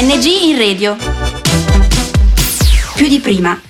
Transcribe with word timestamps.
ANG 0.00 0.24
in 0.24 0.56
radio. 0.56 0.96
Più 2.96 3.06
di 3.06 3.20
prima. 3.20 3.60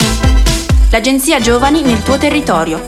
L'agenzia 0.92 1.40
Giovani 1.40 1.82
nel 1.82 2.04
tuo 2.04 2.18
territorio. 2.18 2.80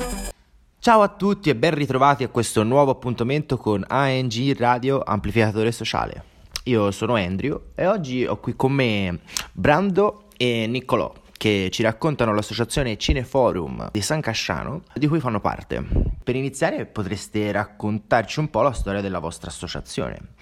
Ciao 0.78 1.02
a 1.02 1.08
tutti 1.08 1.50
e 1.50 1.56
ben 1.56 1.74
ritrovati 1.74 2.22
a 2.22 2.28
questo 2.28 2.62
nuovo 2.62 2.92
appuntamento 2.92 3.56
con 3.56 3.84
ANG 3.84 4.56
Radio 4.56 5.02
Amplificatore 5.04 5.72
Sociale. 5.72 6.22
Io 6.66 6.92
sono 6.92 7.16
Andrew 7.16 7.60
e 7.74 7.88
oggi 7.88 8.24
ho 8.24 8.36
qui 8.36 8.54
con 8.54 8.70
me 8.70 9.18
Brando 9.50 10.26
e 10.36 10.68
Niccolò 10.68 11.12
che 11.36 11.68
ci 11.72 11.82
raccontano 11.82 12.32
l'associazione 12.32 12.96
Cineforum 12.96 13.88
di 13.90 14.02
San 14.02 14.20
Casciano 14.20 14.82
di 14.94 15.08
cui 15.08 15.18
fanno 15.18 15.40
parte. 15.40 15.84
Per 16.22 16.36
iniziare 16.36 16.86
potreste 16.86 17.50
raccontarci 17.50 18.38
un 18.38 18.50
po' 18.50 18.62
la 18.62 18.72
storia 18.72 19.00
della 19.00 19.18
vostra 19.18 19.50
associazione. 19.50 20.34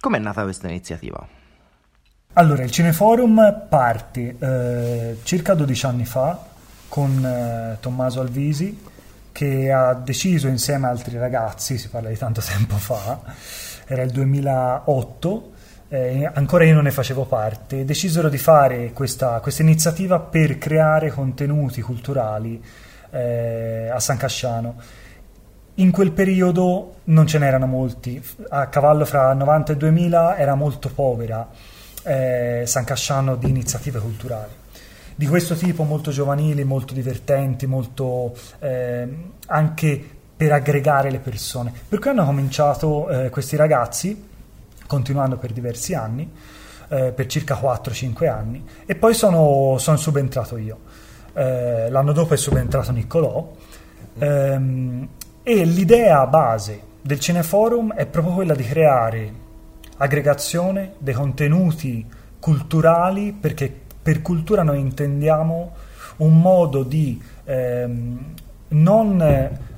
Com'è 0.00 0.18
nata 0.18 0.42
questa 0.42 0.66
iniziativa? 0.66 1.38
Allora, 2.34 2.62
il 2.62 2.70
Cineforum 2.70 3.66
parte 3.68 4.36
eh, 4.38 5.18
circa 5.24 5.54
12 5.54 5.86
anni 5.86 6.04
fa 6.04 6.38
con 6.86 7.24
eh, 7.24 7.76
Tommaso 7.80 8.20
Alvisi 8.20 8.80
che 9.32 9.72
ha 9.72 9.94
deciso 9.94 10.46
insieme 10.46 10.86
ad 10.86 10.96
altri 10.96 11.18
ragazzi, 11.18 11.76
si 11.76 11.88
parla 11.88 12.08
di 12.08 12.16
tanto 12.16 12.40
tempo 12.46 12.76
fa, 12.76 13.20
era 13.84 14.02
il 14.02 14.12
2008, 14.12 15.50
eh, 15.88 16.30
ancora 16.32 16.64
io 16.64 16.74
non 16.74 16.84
ne 16.84 16.92
facevo 16.92 17.24
parte, 17.24 17.84
decisero 17.84 18.28
di 18.28 18.38
fare 18.38 18.92
questa, 18.92 19.40
questa 19.40 19.62
iniziativa 19.62 20.20
per 20.20 20.56
creare 20.56 21.10
contenuti 21.10 21.80
culturali 21.82 22.62
eh, 23.10 23.88
a 23.92 23.98
San 23.98 24.16
Casciano. 24.16 24.76
In 25.74 25.90
quel 25.90 26.12
periodo 26.12 26.98
non 27.04 27.26
ce 27.26 27.38
n'erano 27.38 27.66
molti, 27.66 28.24
a 28.50 28.68
cavallo 28.68 29.04
fra 29.04 29.32
90 29.32 29.72
e 29.72 29.76
2000 29.76 30.36
era 30.36 30.54
molto 30.54 30.90
povera 30.90 31.48
eh, 32.04 32.64
San 32.66 32.84
Casciano 32.84 33.36
di 33.36 33.48
iniziative 33.48 33.98
culturali. 33.98 34.52
Di 35.14 35.26
questo 35.26 35.54
tipo, 35.54 35.84
molto 35.84 36.10
giovanili, 36.10 36.64
molto 36.64 36.94
divertenti, 36.94 37.66
molto 37.66 38.34
eh, 38.58 39.08
anche 39.46 40.04
per 40.36 40.52
aggregare 40.52 41.10
le 41.10 41.18
persone. 41.18 41.72
Per 41.86 41.98
cui 41.98 42.10
hanno 42.10 42.24
cominciato 42.24 43.08
eh, 43.10 43.28
questi 43.28 43.56
ragazzi, 43.56 44.28
continuando 44.86 45.36
per 45.36 45.52
diversi 45.52 45.92
anni, 45.92 46.30
eh, 46.88 47.12
per 47.12 47.26
circa 47.26 47.60
4-5 47.60 48.28
anni, 48.28 48.64
e 48.86 48.94
poi 48.94 49.12
sono, 49.12 49.76
sono 49.78 49.96
subentrato 49.98 50.56
io. 50.56 50.78
Eh, 51.34 51.90
l'anno 51.90 52.12
dopo 52.12 52.32
è 52.32 52.36
subentrato 52.38 52.90
Niccolò, 52.90 53.52
ehm, 54.18 55.08
e 55.42 55.64
l'idea 55.64 56.26
base 56.26 56.80
del 57.02 57.20
Cineforum 57.20 57.92
è 57.92 58.06
proprio 58.06 58.34
quella 58.34 58.54
di 58.54 58.64
creare 58.64 59.32
aggregazione 60.02 60.94
dei 60.98 61.14
contenuti 61.14 62.06
culturali, 62.38 63.36
perché 63.38 63.72
per 64.02 64.22
cultura 64.22 64.62
noi 64.62 64.80
intendiamo 64.80 65.72
un 66.16 66.40
modo 66.40 66.82
di 66.84 67.22
ehm, 67.44 68.34
non 68.68 69.20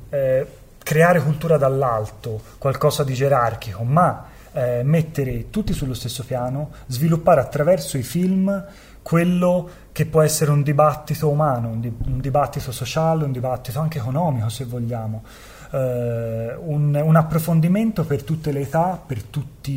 eh, 0.09 0.47
creare 0.78 1.20
cultura 1.23 1.56
dall'alto, 1.56 2.41
qualcosa 2.59 3.03
di 3.03 3.15
gerarchico, 3.15 3.83
ma 3.83 4.27
eh, 4.53 4.83
mettere 4.84 5.50
tutti 5.50 5.73
sullo 5.73 5.95
stesso 5.95 6.25
piano, 6.25 6.70
sviluppare 6.87 7.41
attraverso 7.41 7.98
i 7.98 8.03
film 8.03 8.65
quello 9.03 9.69
che 9.91 10.06
può 10.06 10.23
essere 10.23 10.53
un 10.53 10.62
dibattito 10.62 11.28
umano, 11.28 11.69
un, 11.69 11.81
di- 11.81 11.93
un 12.06 12.20
dibattito 12.20 12.70
sociale, 12.70 13.25
un 13.25 13.33
dibattito 13.33 13.81
anche 13.81 13.98
economico 13.98 14.48
se 14.48 14.65
vogliamo 14.67 15.25
eh, 15.73 16.55
un, 16.59 16.95
un, 16.95 17.17
approfondimento 17.17 18.05
per 18.05 18.23
tutte 18.23 18.53
le 18.53 18.61
età, 18.61 19.03
per 19.05 19.23
tutte 19.23 19.70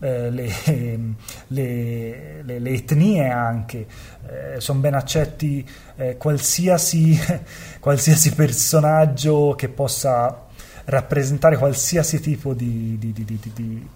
eh, 0.00 0.30
le, 0.30 0.50
le, 1.48 2.42
le, 2.42 2.58
le, 2.58 2.70
etnie 2.70 3.28
anche. 3.28 3.86
Eh, 4.26 4.60
sono 4.60 4.80
ben 4.80 4.94
accetti 4.94 5.66
eh, 5.96 6.16
qualsiasi, 6.16 7.18
qualsiasi 7.80 8.32
personaggio 8.34 9.54
che 9.56 9.68
possa 9.68 10.42
rappresentare 10.86 11.56
qualsiasi 11.56 12.20
tipo 12.20 12.52
di, 12.52 12.98
di, 12.98 13.12
di, 13.12 13.24
di 13.24 13.88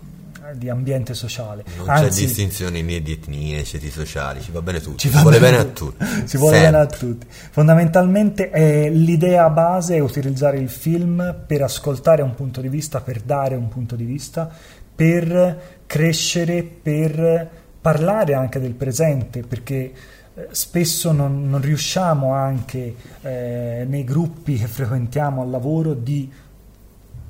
di 0.54 0.69
ambiente 0.69 1.14
sociale. 1.14 1.64
Non 1.76 1.88
Anzi, 1.88 2.04
c'è 2.04 2.26
distinzione 2.26 2.82
né 2.82 3.00
di 3.00 3.12
etnie, 3.12 3.64
ceti 3.64 3.91
sociali, 3.91 4.41
ci 4.41 4.50
va 4.50 4.62
bene 4.62 4.81
tutto, 4.81 4.98
ci, 4.98 5.10
ci 5.10 5.19
vuole 5.19 5.38
bene, 5.38 5.56
bene 5.56 5.69
a 5.69 5.72
tutti. 5.72 6.26
Ci 6.26 6.36
vuole 6.36 6.60
bene 6.60 6.76
a 6.78 6.86
tutti. 6.86 7.26
Fondamentalmente 7.28 8.50
è 8.50 8.88
l'idea 8.88 9.48
base 9.50 9.97
è 9.97 10.00
utilizzare 10.00 10.58
il 10.58 10.69
film 10.69 11.44
per 11.47 11.62
ascoltare 11.62 12.22
un 12.22 12.34
punto 12.34 12.60
di 12.60 12.69
vista, 12.69 13.00
per 13.00 13.20
dare 13.20 13.54
un 13.54 13.69
punto 13.69 13.97
di 13.97 14.04
vista, 14.04 14.50
per 14.94 15.81
crescere, 15.87 16.62
per 16.62 17.50
parlare 17.81 18.34
anche 18.34 18.58
del 18.58 18.75
presente, 18.75 19.42
perché 19.42 19.92
eh, 20.34 20.48
spesso 20.50 21.12
non, 21.12 21.48
non, 21.48 21.60
riusciamo 21.60 22.32
anche 22.32 22.94
eh, 23.22 23.84
nei 23.88 24.04
gruppi 24.04 24.56
che 24.56 24.66
frequentiamo 24.66 25.42
al 25.42 25.50
lavoro 25.50 25.94
di 25.94 26.31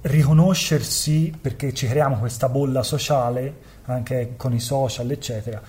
riconoscersi 0.09 1.33
perché 1.41 1.73
ci 1.73 1.87
creiamo 1.87 2.19
questa 2.19 2.49
bolla 2.49 2.83
sociale 2.83 3.67
anche 3.85 4.35
con 4.37 4.53
i 4.53 4.61
social 4.61 5.11
eccetera 5.11 5.61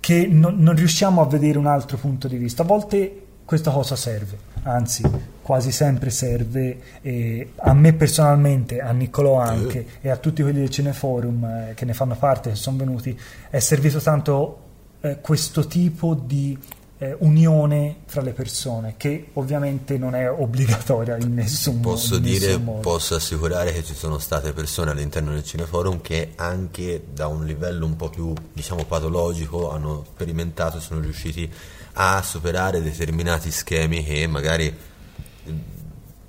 che 0.00 0.26
non, 0.26 0.56
non, 0.58 0.74
riusciamo 0.74 1.20
a 1.20 1.26
vedere 1.26 1.58
un 1.58 1.66
altro 1.66 1.98
punto 1.98 2.26
di 2.26 2.38
vista. 2.38 2.62
A 2.62 2.66
volte 2.66 3.26
questa 3.44 3.70
cosa 3.70 3.96
serve 3.96 4.48
anzi 4.62 5.02
quasi 5.42 5.72
sempre 5.72 6.10
serve 6.10 6.78
e 7.00 7.52
a 7.56 7.72
me 7.72 7.92
personalmente 7.94 8.80
a 8.80 8.92
Niccolò 8.92 9.38
anche 9.38 9.86
e 10.00 10.10
a 10.10 10.16
tutti 10.16 10.42
quelli 10.42 10.60
del 10.60 10.70
Cineforum 10.70 11.44
eh, 11.44 11.72
che 11.74 11.84
ne 11.84 11.94
fanno 11.94 12.14
parte 12.14 12.50
che 12.50 12.56
sono 12.56 12.76
venuti 12.76 13.18
è 13.48 13.58
servito 13.58 14.00
tanto 14.00 14.58
eh, 15.00 15.18
questo 15.20 15.66
tipo 15.66 16.14
di 16.14 16.56
eh, 17.02 17.16
unione 17.20 18.00
fra 18.04 18.20
le 18.20 18.32
persone 18.32 18.94
che 18.98 19.30
ovviamente 19.32 19.96
non 19.96 20.14
è 20.14 20.30
obbligatoria 20.30 21.16
in 21.16 21.32
nessun, 21.32 21.80
posso 21.80 22.16
in 22.16 22.22
dire, 22.22 22.46
nessun 22.48 22.64
modo. 22.64 22.80
Posso 22.80 23.14
assicurare 23.14 23.72
che 23.72 23.82
ci 23.82 23.94
sono 23.94 24.18
state 24.18 24.52
persone 24.52 24.90
all'interno 24.90 25.32
del 25.32 25.42
Cineforum 25.42 26.02
che 26.02 26.32
anche 26.36 27.06
da 27.10 27.26
un 27.26 27.46
livello 27.46 27.86
un 27.86 27.96
po' 27.96 28.10
più 28.10 28.34
diciamo 28.52 28.84
patologico 28.84 29.70
hanno 29.70 30.04
sperimentato 30.12 30.76
e 30.76 30.80
sono 30.80 31.00
riusciti 31.00 31.50
a 31.94 32.20
superare 32.20 32.82
determinati 32.82 33.50
schemi 33.50 34.04
che 34.04 34.26
magari 34.26 34.76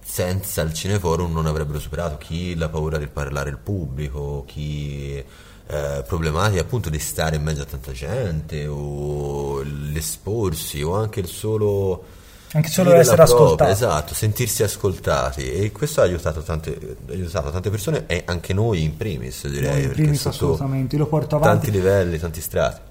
senza 0.02 0.62
il 0.62 0.74
cineforum 0.74 1.34
non 1.34 1.48
avrebbero 1.48 1.80
superato 1.80 2.18
chi 2.18 2.56
la 2.56 2.70
paura 2.70 2.98
di 2.98 3.08
parlare 3.08 3.50
al 3.50 3.60
pubblico, 3.60 4.46
chi 4.48 5.22
eh, 5.68 6.04
problematiche 6.06 6.60
appunto 6.60 6.90
di 6.90 7.00
stare 7.00 7.36
in 7.36 7.44
mezzo 7.44 7.62
a 7.62 7.66
tanta 7.66 7.92
gente 7.92 8.68
o 8.68 9.62
l'esporsi 9.62 10.82
o 10.82 10.96
anche 10.96 11.20
il 11.20 11.28
solo 11.28 12.20
anche 12.54 12.68
solo 12.68 12.94
essere 12.94 13.22
ascoltati. 13.22 13.72
esatto 13.72 14.14
sentirsi 14.14 14.64
ascoltati. 14.64 15.50
E 15.50 15.72
questo 15.72 16.02
ha 16.02 16.04
aiutato 16.04 16.42
tante, 16.42 16.98
ha 17.08 17.12
aiutato 17.12 17.50
tante 17.50 17.70
persone 17.70 18.04
e 18.08 18.24
anche 18.26 18.54
noi 18.54 18.84
in 18.84 18.98
primis 18.98 19.48
direi 19.48 19.84
in 19.84 19.92
primis 19.92 20.26
assolutamente. 20.26 20.98
Lo 20.98 21.08
porto 21.08 21.38
avanti. 21.38 21.66
tanti 21.66 21.72
livelli 21.72 22.20
tanti 22.20 22.42
strati. 22.42 22.82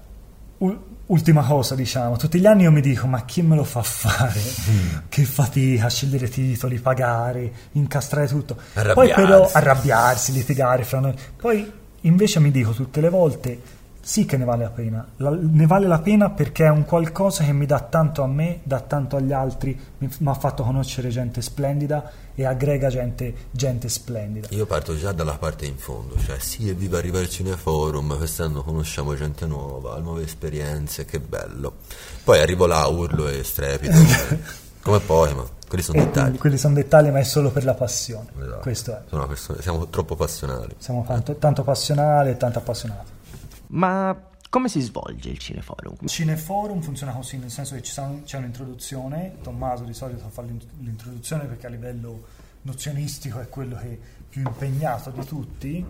Ultima 1.07 1.43
cosa 1.43 1.75
diciamo. 1.75 2.17
Tutti 2.17 2.39
gli 2.39 2.45
anni 2.45 2.63
io 2.63 2.71
mi 2.71 2.81
dico 2.81 3.05
ma 3.05 3.23
chi 3.23 3.43
me 3.43 3.55
lo 3.55 3.63
fa 3.63 3.83
fare? 3.83 4.39
Mm. 4.69 4.97
che 5.09 5.25
fatica 5.25 5.89
scegliere 5.89 6.27
titoli 6.27 6.79
pagare 6.79 7.51
incastrare 7.73 8.27
tutto. 8.27 8.57
Poi 8.93 9.13
però 9.13 9.47
arrabbiarsi 9.51 10.31
litigare 10.31 10.83
fra 10.83 10.99
noi. 10.99 11.13
Poi 11.35 11.71
Invece 12.01 12.39
mi 12.39 12.51
dico 12.51 12.71
tutte 12.71 13.01
le 13.01 13.09
volte 13.09 13.79
sì 14.03 14.25
che 14.25 14.35
ne 14.35 14.45
vale 14.45 14.63
la 14.63 14.71
pena, 14.71 15.07
la, 15.17 15.29
ne 15.39 15.67
vale 15.67 15.87
la 15.87 15.99
pena 15.99 16.31
perché 16.31 16.65
è 16.65 16.69
un 16.69 16.85
qualcosa 16.85 17.43
che 17.43 17.53
mi 17.53 17.67
dà 17.67 17.79
tanto 17.81 18.23
a 18.23 18.27
me, 18.27 18.61
dà 18.63 18.79
tanto 18.79 19.15
agli 19.15 19.31
altri, 19.31 19.79
mi, 19.99 20.09
mi 20.17 20.27
ha 20.27 20.33
fatto 20.33 20.63
conoscere 20.63 21.09
gente 21.09 21.41
splendida 21.41 22.11
e 22.33 22.43
aggrega 22.45 22.89
gente, 22.89 23.33
gente, 23.51 23.87
splendida. 23.89 24.47
Io 24.51 24.65
parto 24.65 24.97
già 24.97 25.11
dalla 25.11 25.37
parte 25.37 25.67
in 25.67 25.77
fondo, 25.77 26.17
cioè 26.17 26.39
sì 26.39 26.67
evviva 26.67 26.97
arrivare 26.97 27.25
al 27.25 27.29
Cineforum, 27.29 28.17
quest'anno 28.17 28.63
conosciamo 28.63 29.15
gente 29.15 29.45
nuova, 29.45 29.99
nuove 29.99 30.23
esperienze, 30.23 31.05
che 31.05 31.19
bello. 31.19 31.75
Poi 32.23 32.39
arrivo 32.39 32.65
là, 32.65 32.87
urlo 32.87 33.27
e 33.27 33.43
strepito, 33.43 33.93
come 34.81 34.99
poi, 34.99 35.33
ma 35.33 35.45
quelli 35.67 35.83
sono 35.83 36.03
dettagli. 36.03 36.37
Quelli 36.37 36.57
sono 36.57 36.73
dettagli, 36.73 37.09
ma 37.09 37.19
è 37.19 37.23
solo 37.23 37.51
per 37.51 37.63
la 37.63 37.73
passione. 37.73 38.29
Esatto. 38.39 38.59
Questo 38.59 38.97
è. 38.97 39.01
Persone, 39.27 39.61
siamo 39.61 39.87
troppo 39.87 40.15
passionali. 40.15 40.75
Siamo 40.77 41.03
tanto, 41.07 41.35
tanto 41.35 41.63
passionali 41.63 42.31
e 42.31 42.37
tanto 42.37 42.59
appassionati. 42.59 43.11
Ma 43.67 44.15
come 44.49 44.67
si 44.67 44.81
svolge 44.81 45.29
il 45.29 45.37
Cineforum? 45.37 45.95
Il 46.01 46.09
Cineforum 46.09 46.81
funziona 46.81 47.13
così, 47.13 47.37
nel 47.37 47.51
senso 47.51 47.75
che 47.75 47.81
c'è 47.81 48.37
un'introduzione, 48.37 49.37
Tommaso 49.41 49.83
di 49.83 49.93
solito 49.93 50.27
fa 50.29 50.41
l'introduzione 50.41 51.45
perché 51.45 51.67
a 51.67 51.69
livello 51.69 52.23
nozionistico 52.63 53.39
è 53.39 53.47
quello 53.47 53.77
che 53.77 53.91
è 53.93 53.97
più 54.27 54.43
impegnato 54.45 55.09
di 55.09 55.25
tutti, 55.25 55.85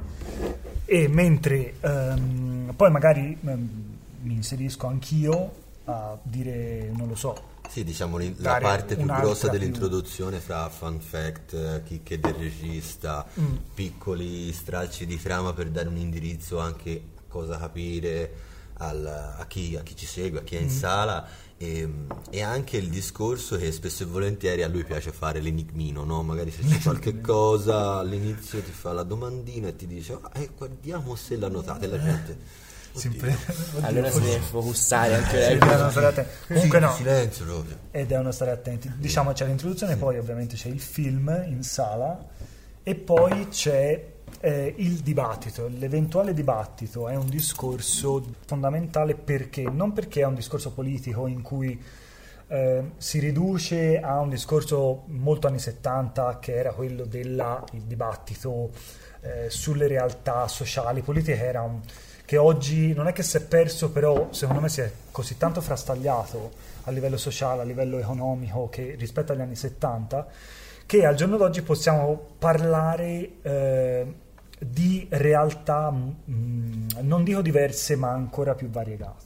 e 0.85 1.07
mentre 1.07 1.75
um, 1.81 2.71
poi 2.75 2.91
magari 2.91 3.37
um, 3.41 3.97
mi 4.21 4.33
inserisco 4.35 4.85
anch'io 4.85 5.53
a 5.85 6.15
dire, 6.21 6.91
non 6.93 7.07
lo 7.07 7.15
so, 7.15 7.49
sì, 7.71 7.85
diciamo 7.85 8.19
la 8.37 8.57
parte 8.57 8.97
più 8.97 9.05
grossa 9.05 9.47
dell'introduzione 9.47 10.41
fra 10.41 10.67
fun 10.67 10.99
fact, 10.99 11.83
chicche 11.83 12.19
del 12.19 12.33
regista, 12.33 13.25
mm. 13.39 13.55
piccoli 13.73 14.51
stralci 14.51 15.05
di 15.05 15.17
trama 15.21 15.53
per 15.53 15.69
dare 15.69 15.87
un 15.87 15.95
indirizzo 15.95 16.59
anche 16.59 17.01
a 17.15 17.21
cosa 17.29 17.57
capire, 17.57 18.33
al- 18.73 19.35
a, 19.37 19.45
chi, 19.47 19.77
a 19.77 19.83
chi 19.83 19.95
ci 19.95 20.05
segue, 20.05 20.39
a 20.39 20.43
chi 20.43 20.57
è 20.57 20.59
in 20.59 20.69
sala 20.69 21.25
e, 21.55 21.89
e 22.29 22.41
anche 22.41 22.75
il 22.75 22.89
discorso 22.89 23.55
che 23.55 23.71
spesso 23.71 24.03
e 24.03 24.07
volentieri 24.07 24.63
a 24.63 24.67
lui 24.67 24.83
piace 24.83 25.13
fare 25.13 25.39
l'enigmino, 25.39 26.03
no? 26.03 26.23
magari 26.23 26.51
se 26.51 26.63
c'è 26.63 26.77
qualche 26.83 27.21
cosa 27.21 27.99
all'inizio 27.99 28.61
ti 28.61 28.71
fa 28.71 28.91
la 28.91 29.03
domandina 29.03 29.69
e 29.69 29.77
ti 29.77 29.87
dice 29.87 30.17
"Ah, 30.19 30.31
eh, 30.33 30.49
guardiamo 30.57 31.15
se 31.15 31.37
l'ha 31.37 31.47
notata 31.47 31.85
e 31.85 31.87
la 31.87 32.01
gente... 32.01 32.69
Sempre- 32.93 33.37
Allora 33.81 34.09
si 34.11 34.19
deve 34.21 34.39
focussare 34.39 35.13
anche 35.15 35.29
Sì, 35.43 35.57
lei. 35.57 35.59
attenti. 35.59 36.29
Comunque 36.47 36.77
Sì, 36.79 36.83
no, 36.85 36.93
silenzio 36.93 37.45
proprio. 37.45 37.77
e 37.91 38.05
devono 38.05 38.31
stare 38.31 38.51
attenti. 38.51 38.91
Diciamo 38.97 39.31
c'è 39.33 39.45
l'introduzione, 39.45 39.95
poi 39.95 40.17
ovviamente 40.17 40.55
c'è 40.55 40.67
il 40.69 40.79
film 40.81 41.43
in 41.47 41.63
sala 41.63 42.19
e 42.83 42.95
poi 42.95 43.47
c'è 43.49 44.05
eh, 44.41 44.73
il 44.77 44.95
dibattito. 44.99 45.67
L'eventuale 45.67 46.33
dibattito 46.33 47.07
è 47.07 47.15
un 47.15 47.29
discorso 47.29 48.23
fondamentale 48.45 49.15
perché 49.15 49.63
non 49.69 49.93
perché 49.93 50.21
è 50.21 50.25
un 50.25 50.35
discorso 50.35 50.71
politico 50.71 51.27
in 51.27 51.41
cui 51.41 51.81
eh, 52.47 52.83
si 52.97 53.19
riduce 53.19 53.99
a 53.99 54.19
un 54.19 54.29
discorso 54.29 55.03
molto 55.07 55.47
anni 55.47 55.59
70 55.59 56.39
che 56.39 56.55
era 56.55 56.73
quello 56.73 57.05
del 57.05 57.41
dibattito 57.85 58.71
eh, 59.21 59.49
sulle 59.49 59.87
realtà 59.87 60.47
sociali, 60.47 61.01
politiche, 61.01 61.37
era 61.41 61.61
un, 61.61 61.79
che 62.31 62.37
oggi 62.37 62.93
non 62.93 63.09
è 63.09 63.11
che 63.11 63.23
si 63.23 63.35
è 63.35 63.41
perso, 63.41 63.91
però 63.91 64.29
secondo 64.31 64.61
me 64.61 64.69
si 64.69 64.79
è 64.79 64.89
così 65.11 65.35
tanto 65.35 65.59
frastagliato 65.59 66.51
a 66.83 66.91
livello 66.91 67.17
sociale, 67.17 67.61
a 67.61 67.65
livello 67.65 67.97
economico 67.97 68.69
che 68.69 68.95
rispetto 68.97 69.33
agli 69.33 69.41
anni 69.41 69.57
70, 69.57 70.27
che 70.85 71.05
al 71.05 71.15
giorno 71.15 71.35
d'oggi 71.35 71.61
possiamo 71.61 72.17
parlare 72.39 73.31
eh, 73.41 74.13
di 74.57 75.07
realtà, 75.09 75.91
mm, 75.91 76.87
non 77.01 77.25
dico 77.25 77.41
diverse, 77.41 77.97
ma 77.97 78.11
ancora 78.11 78.55
più 78.55 78.69
variegate. 78.69 79.25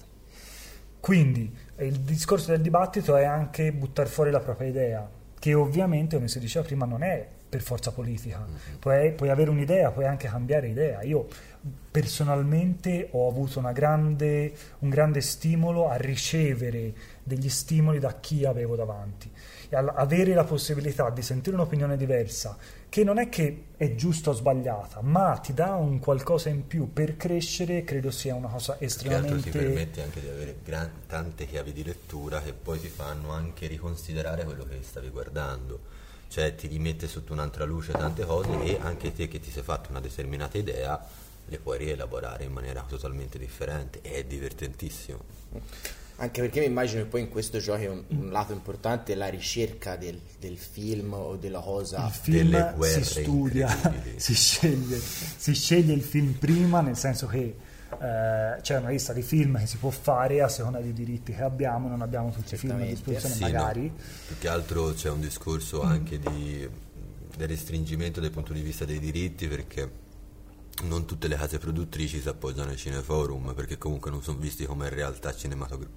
Quindi 0.99 1.55
eh, 1.75 1.85
il 1.85 1.99
discorso 1.99 2.49
del 2.49 2.61
dibattito 2.61 3.15
è 3.15 3.23
anche 3.23 3.71
buttare 3.71 4.09
fuori 4.09 4.31
la 4.31 4.39
propria 4.39 4.67
idea, 4.67 5.07
che 5.37 5.53
ovviamente, 5.53 6.15
come 6.15 6.27
si 6.27 6.39
diceva 6.39 6.65
prima, 6.65 6.85
non 6.85 7.03
è 7.03 7.23
per 7.47 7.61
forza 7.61 7.91
politica. 7.91 8.43
Puoi, 8.79 9.13
puoi 9.13 9.29
avere 9.29 9.51
un'idea, 9.51 9.91
puoi 9.91 10.05
anche 10.05 10.27
cambiare 10.27 10.67
idea. 10.67 11.03
Io 11.03 11.27
personalmente 11.89 13.09
ho 13.11 13.27
avuto 13.27 13.57
una 13.57 13.71
grande, 13.71 14.53
un 14.79 14.89
grande 14.89 15.21
stimolo 15.21 15.89
a 15.89 15.95
ricevere 15.95 16.93
degli 17.23 17.49
stimoli 17.49 17.99
da 17.99 18.19
chi 18.19 18.45
avevo 18.45 18.75
davanti. 18.75 19.31
E 19.69 19.75
avere 19.75 20.33
la 20.33 20.43
possibilità 20.43 21.09
di 21.09 21.23
sentire 21.23 21.55
un'opinione 21.55 21.97
diversa, 21.97 22.55
che 22.87 23.03
non 23.03 23.17
è 23.17 23.29
che 23.29 23.63
è 23.77 23.95
giusta 23.95 24.29
o 24.29 24.33
sbagliata, 24.33 25.01
ma 25.01 25.37
ti 25.37 25.53
dà 25.53 25.73
un 25.73 25.99
qualcosa 25.99 26.49
in 26.49 26.67
più 26.67 26.93
per 26.93 27.17
crescere, 27.17 27.83
credo 27.83 28.11
sia 28.11 28.35
una 28.35 28.49
cosa 28.49 28.73
Più 28.73 28.87
che 28.87 29.13
altro 29.13 29.39
ti 29.39 29.47
estremamente... 29.47 29.49
permette 29.51 30.03
anche 30.03 30.21
di 30.21 30.27
avere 30.27 30.57
gran- 30.63 30.91
tante 31.07 31.47
chiavi 31.47 31.73
di 31.73 31.83
lettura 31.83 32.41
che 32.41 32.53
poi 32.53 32.79
ti 32.79 32.89
fanno 32.89 33.31
anche 33.31 33.65
riconsiderare 33.67 34.43
quello 34.43 34.65
che 34.65 34.77
stavi 34.83 35.09
guardando. 35.09 36.03
Cioè 36.27 36.53
ti 36.55 36.67
rimette 36.67 37.07
sotto 37.07 37.33
un'altra 37.33 37.65
luce 37.65 37.93
tante 37.93 38.25
cose 38.25 38.63
e 38.63 38.77
anche 38.81 39.13
te 39.13 39.27
che 39.27 39.39
ti 39.39 39.51
sei 39.51 39.63
fatto 39.63 39.91
una 39.91 40.01
determinata 40.01 40.57
idea 40.57 41.23
le 41.47 41.59
puoi 41.59 41.77
rielaborare 41.77 42.43
in 42.43 42.51
maniera 42.51 42.83
totalmente 42.87 43.37
differente 43.37 43.99
e 44.01 44.13
è 44.13 44.23
divertentissimo. 44.23 45.19
Anche 46.17 46.39
perché 46.39 46.61
mi 46.61 46.67
immagino 46.67 47.03
che 47.03 47.09
poi 47.09 47.21
in 47.21 47.29
questo 47.29 47.57
giochi 47.59 47.85
un, 47.85 48.01
un 48.07 48.31
lato 48.31 48.53
importante 48.53 49.11
è 49.11 49.15
la 49.15 49.27
ricerca 49.27 49.97
del, 49.97 50.19
del 50.39 50.57
film 50.57 51.13
o 51.13 51.35
della 51.35 51.59
cosa. 51.59 52.05
Il 52.05 52.13
film 52.13 52.49
delle 52.51 53.03
si 53.03 53.03
studia, 53.03 53.67
si 54.15 54.33
sceglie, 54.33 54.97
si 54.97 55.53
sceglie 55.53 55.93
il 55.93 56.01
film 56.01 56.31
prima, 56.31 56.79
nel 56.79 56.95
senso 56.95 57.27
che 57.27 57.57
eh, 57.99 58.61
c'è 58.61 58.77
una 58.77 58.89
lista 58.89 59.11
di 59.11 59.21
film 59.21 59.59
che 59.59 59.67
si 59.67 59.75
può 59.75 59.89
fare 59.89 60.41
a 60.41 60.47
seconda 60.47 60.79
dei 60.79 60.93
diritti 60.93 61.33
che 61.33 61.41
abbiamo, 61.41 61.89
non 61.89 62.01
abbiamo 62.01 62.31
tutti 62.31 62.55
i 62.55 62.57
film 62.57 62.81
a 62.81 62.85
disposizione, 62.85 63.35
Sì, 63.35 63.41
no. 63.41 63.47
magari. 63.49 63.91
Più 64.27 64.37
che 64.39 64.47
altro 64.47 64.93
c'è 64.93 65.09
un 65.09 65.19
discorso 65.19 65.81
anche 65.81 66.17
di, 66.17 66.67
del 67.35 67.47
restringimento 67.47 68.21
dal 68.21 68.31
punto 68.31 68.53
di 68.53 68.61
vista 68.61 68.85
dei 68.85 68.99
diritti 68.99 69.47
perché 69.49 70.03
non 70.83 71.05
tutte 71.05 71.27
le 71.27 71.35
case 71.35 71.57
produttrici 71.57 72.19
si 72.19 72.27
appoggiano 72.27 72.69
ai 72.71 72.77
cineforum 72.77 73.53
perché 73.53 73.77
comunque 73.77 74.11
non 74.11 74.21
sono 74.21 74.37
visti 74.37 74.65
come 74.65 74.87
in 74.87 74.93
realtà 74.93 75.33
cinematogra- 75.33 75.89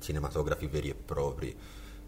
cinematografi 0.00 0.66
veri 0.66 0.90
e 0.90 0.94
propri. 0.94 1.56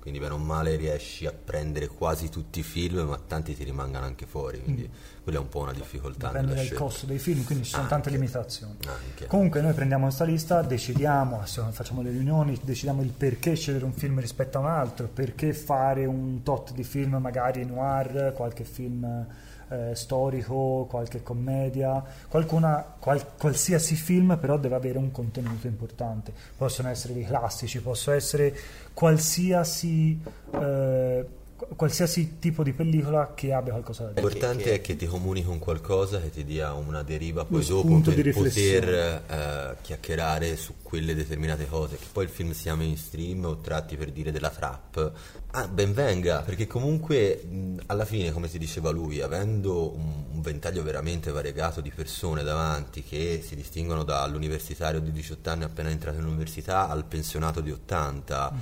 Quindi 0.00 0.20
bene 0.20 0.34
o 0.34 0.38
male 0.38 0.76
riesci 0.76 1.26
a 1.26 1.32
prendere 1.32 1.88
quasi 1.88 2.30
tutti 2.30 2.60
i 2.60 2.62
film 2.62 3.00
ma 3.08 3.18
tanti 3.18 3.54
ti 3.54 3.64
rimangano 3.64 4.06
anche 4.06 4.26
fuori, 4.26 4.62
quindi 4.62 4.88
quella 5.22 5.38
è 5.38 5.40
un 5.40 5.48
po' 5.48 5.58
una 5.58 5.72
difficoltà 5.72 6.28
Dipende 6.28 6.54
dal 6.54 6.64
scelta. 6.64 6.82
costo 6.82 7.04
dei 7.04 7.18
film, 7.18 7.44
quindi 7.44 7.64
ci 7.64 7.72
sono 7.72 7.88
tante 7.88 8.08
Anche. 8.08 8.20
limitazioni. 8.20 8.76
Anche. 8.86 9.26
Comunque 9.26 9.60
noi 9.60 9.74
prendiamo 9.74 10.04
questa 10.04 10.24
lista, 10.24 10.62
decidiamo, 10.62 11.42
facciamo 11.44 12.00
le 12.00 12.10
riunioni, 12.10 12.58
decidiamo 12.62 13.02
il 13.02 13.10
perché 13.10 13.54
scegliere 13.54 13.84
un 13.84 13.92
film 13.92 14.20
rispetto 14.20 14.56
a 14.58 14.60
un 14.60 14.66
altro, 14.68 15.08
perché 15.08 15.52
fare 15.52 16.06
un 16.06 16.42
tot 16.42 16.72
di 16.72 16.84
film 16.84 17.16
magari 17.16 17.64
noir, 17.66 18.32
qualche 18.34 18.64
film 18.64 19.26
eh, 19.70 19.94
storico, 19.94 20.86
qualche 20.88 21.22
commedia, 21.22 22.02
qualcuna, 22.28 22.84
qual- 22.98 23.36
qualsiasi 23.36 23.94
film 23.94 24.36
però 24.38 24.58
deve 24.58 24.74
avere 24.74 24.98
un 24.98 25.10
contenuto 25.10 25.66
importante. 25.66 26.32
Possono 26.56 26.88
essere 26.88 27.14
dei 27.14 27.24
classici, 27.24 27.80
possono 27.80 28.16
essere 28.16 28.54
qualsiasi, 28.94 30.20
eh, 30.52 31.26
qualsiasi 31.74 32.38
tipo 32.38 32.62
di 32.62 32.72
pellicola 32.72 33.32
che 33.34 33.52
abbia 33.52 33.72
qualcosa 33.72 34.04
da 34.04 34.12
dire. 34.12 34.20
L'importante 34.20 34.62
che- 34.64 34.74
è 34.74 34.80
che 34.80 34.96
ti 34.96 35.06
comunichi 35.06 35.46
con 35.46 35.58
qualcosa 35.58 36.20
che 36.20 36.30
ti 36.30 36.44
dia 36.44 36.72
una 36.72 37.02
deriva 37.02 37.44
poi 37.44 37.66
Lo 37.66 37.82
dopo 37.82 38.00
per 38.10 38.32
poter 38.32 38.88
eh, 39.26 39.76
chiacchierare 39.82 40.56
su 40.56 40.74
quelle 40.82 41.14
determinate 41.14 41.66
cose. 41.66 41.96
Che 41.96 42.06
poi 42.12 42.24
il 42.24 42.30
film 42.30 42.52
sia 42.52 42.74
mainstream 42.74 43.44
o 43.44 43.56
tratti 43.58 43.96
per 43.96 44.10
dire 44.12 44.30
della 44.30 44.50
trap. 44.50 45.12
Ah, 45.52 45.66
ben 45.66 45.92
venga, 45.94 46.42
perché 46.42 46.66
comunque 46.66 47.42
mh, 47.42 47.76
alla 47.86 48.04
fine, 48.04 48.32
come 48.32 48.48
si 48.48 48.58
diceva 48.58 48.90
lui, 48.90 49.20
avendo 49.20 49.94
un, 49.94 50.24
un 50.32 50.40
ventaglio 50.40 50.82
veramente 50.82 51.30
variegato 51.30 51.80
di 51.80 51.90
persone 51.90 52.42
davanti 52.42 53.02
che 53.02 53.42
si 53.44 53.56
distinguono 53.56 54.04
dall'universitario 54.04 55.00
di 55.00 55.10
18 55.10 55.50
anni 55.50 55.64
appena 55.64 55.88
entrato 55.90 56.18
in 56.18 56.26
università 56.26 56.88
al 56.88 57.04
pensionato 57.04 57.60
di 57.60 57.70
80 57.70 58.52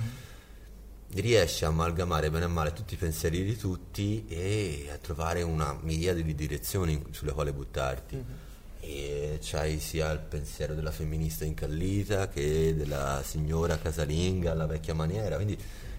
riesce 1.13 1.65
a 1.65 1.69
amalgamare 1.69 2.29
bene 2.29 2.45
o 2.45 2.49
male 2.49 2.73
tutti 2.73 2.95
i 2.95 2.97
pensieri 2.97 3.43
di 3.43 3.55
tutti 3.55 4.25
e 4.27 4.89
a 4.91 4.97
trovare 4.97 5.41
una 5.41 5.77
miriade 5.81 6.23
di 6.23 6.35
direzioni 6.35 7.01
sulle 7.11 7.31
quali 7.31 7.51
buttarti. 7.51 8.45
E 8.79 9.39
c'hai 9.41 9.79
sia 9.79 10.11
il 10.11 10.19
pensiero 10.19 10.73
della 10.73 10.91
femminista 10.91 11.43
incallita 11.43 12.29
che 12.29 12.73
della 12.75 13.21
signora 13.25 13.77
casalinga 13.77 14.51
alla 14.51 14.65
vecchia 14.65 14.93
maniera, 14.93 15.35
quindi 15.35 15.57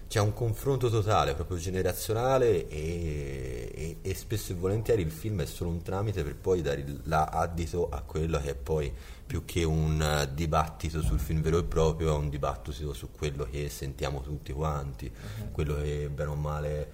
c'è 0.08 0.20
un 0.20 0.32
confronto 0.32 0.88
totale, 0.88 1.34
proprio 1.34 1.58
generazionale 1.58 2.66
e, 2.68 3.70
e- 3.74 3.96
e 4.00 4.14
spesso 4.14 4.52
e 4.52 4.54
volentieri 4.54 5.02
il 5.02 5.10
film 5.10 5.42
è 5.42 5.44
solo 5.46 5.68
un 5.68 5.82
tramite 5.82 6.22
per 6.22 6.34
poi 6.34 6.62
dare 6.62 6.82
l'addito 7.04 7.90
a 7.90 8.00
quello 8.00 8.40
che 8.40 8.50
è 8.50 8.54
poi 8.54 8.90
più 9.26 9.44
che 9.44 9.64
un 9.64 10.00
eh, 10.00 10.32
dibattito 10.32 11.02
sul 11.02 11.18
film 11.20 11.42
vero 11.42 11.58
e 11.58 11.64
proprio, 11.64 12.14
è 12.14 12.16
un 12.16 12.30
dibattito 12.30 12.94
su 12.94 13.10
quello 13.12 13.46
che 13.50 13.68
sentiamo 13.68 14.22
tutti 14.22 14.50
quanti, 14.52 15.12
quello 15.52 15.74
che 15.76 16.08
bene 16.10 16.30
o 16.30 16.34
male 16.36 16.90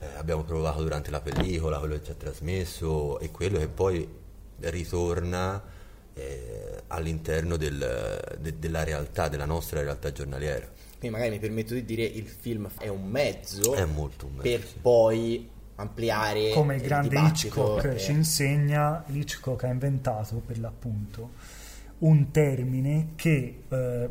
eh, 0.00 0.06
abbiamo 0.18 0.44
provato 0.44 0.82
durante 0.82 1.10
la 1.10 1.22
pellicola, 1.22 1.78
quello 1.78 1.94
che 1.94 2.04
ci 2.04 2.10
ha 2.10 2.14
trasmesso 2.14 3.18
e 3.18 3.30
quello 3.30 3.58
che 3.58 3.68
poi 3.68 4.06
ritorna 4.60 5.62
eh, 6.12 6.82
all'interno 6.88 7.56
del- 7.56 8.36
de- 8.40 8.58
della 8.58 8.84
realtà, 8.84 9.28
della 9.28 9.46
nostra 9.46 9.80
realtà 9.80 10.12
giornaliera. 10.12 10.68
Quindi 10.98 11.16
magari 11.16 11.30
mi 11.30 11.38
permetto 11.38 11.74
di 11.74 11.84
dire 11.84 12.02
il 12.02 12.26
film 12.26 12.68
è 12.78 12.88
un 12.88 13.04
mezzo, 13.04 13.74
È 13.74 13.84
molto 13.84 14.26
un 14.26 14.32
mezzo, 14.32 14.42
per 14.42 14.66
sì. 14.66 14.78
poi 14.80 15.48
ampliare 15.76 16.50
come 16.50 16.74
il 16.74 16.80
il 16.80 16.86
grande 16.88 17.08
dibattito 17.08 17.46
Hitchcock 17.46 17.84
e- 17.84 17.98
ci 17.98 18.10
insegna, 18.10 19.04
Hitchcock 19.06 19.62
ha 19.62 19.68
inventato 19.68 20.42
per 20.44 20.58
l'appunto 20.58 21.30
un 21.98 22.30
termine 22.32 23.10
che 23.14 23.62
eh, 23.68 24.08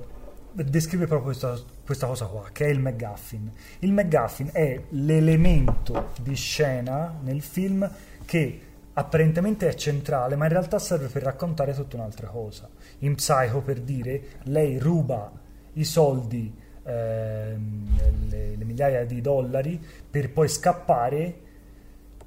descrive 0.54 1.08
proprio 1.08 1.32
questa, 1.32 1.60
questa 1.86 2.08
cosa 2.08 2.26
qua, 2.26 2.50
che 2.52 2.66
è 2.66 2.70
il 2.70 2.80
McGuffin. 2.80 3.52
Il 3.80 3.92
McGuffin 3.92 4.50
è 4.54 4.82
l'elemento 4.90 6.12
di 6.22 6.36
scena 6.36 7.18
nel 7.22 7.42
film 7.42 7.90
che 8.26 8.62
apparentemente 8.94 9.68
è 9.68 9.76
centrale, 9.76 10.36
ma 10.36 10.46
in 10.46 10.52
realtà 10.52 10.80
serve 10.80 11.08
per 11.08 11.24
raccontare 11.24 11.74
tutta 11.74 11.98
un'altra 11.98 12.28
cosa. 12.28 12.70
In 13.00 13.16
Psycho, 13.16 13.62
per 13.62 13.82
dire, 13.82 14.22
lei 14.44 14.80
ruba 14.80 15.32
i 15.74 15.84
soldi, 15.84 16.52
ehm, 16.88 18.30
le, 18.30 18.56
le 18.56 18.66
migliaia 18.66 19.06
di 19.06 19.22
dollari, 19.22 19.80
per 20.10 20.32
poi 20.32 20.48
scappare 20.48 21.46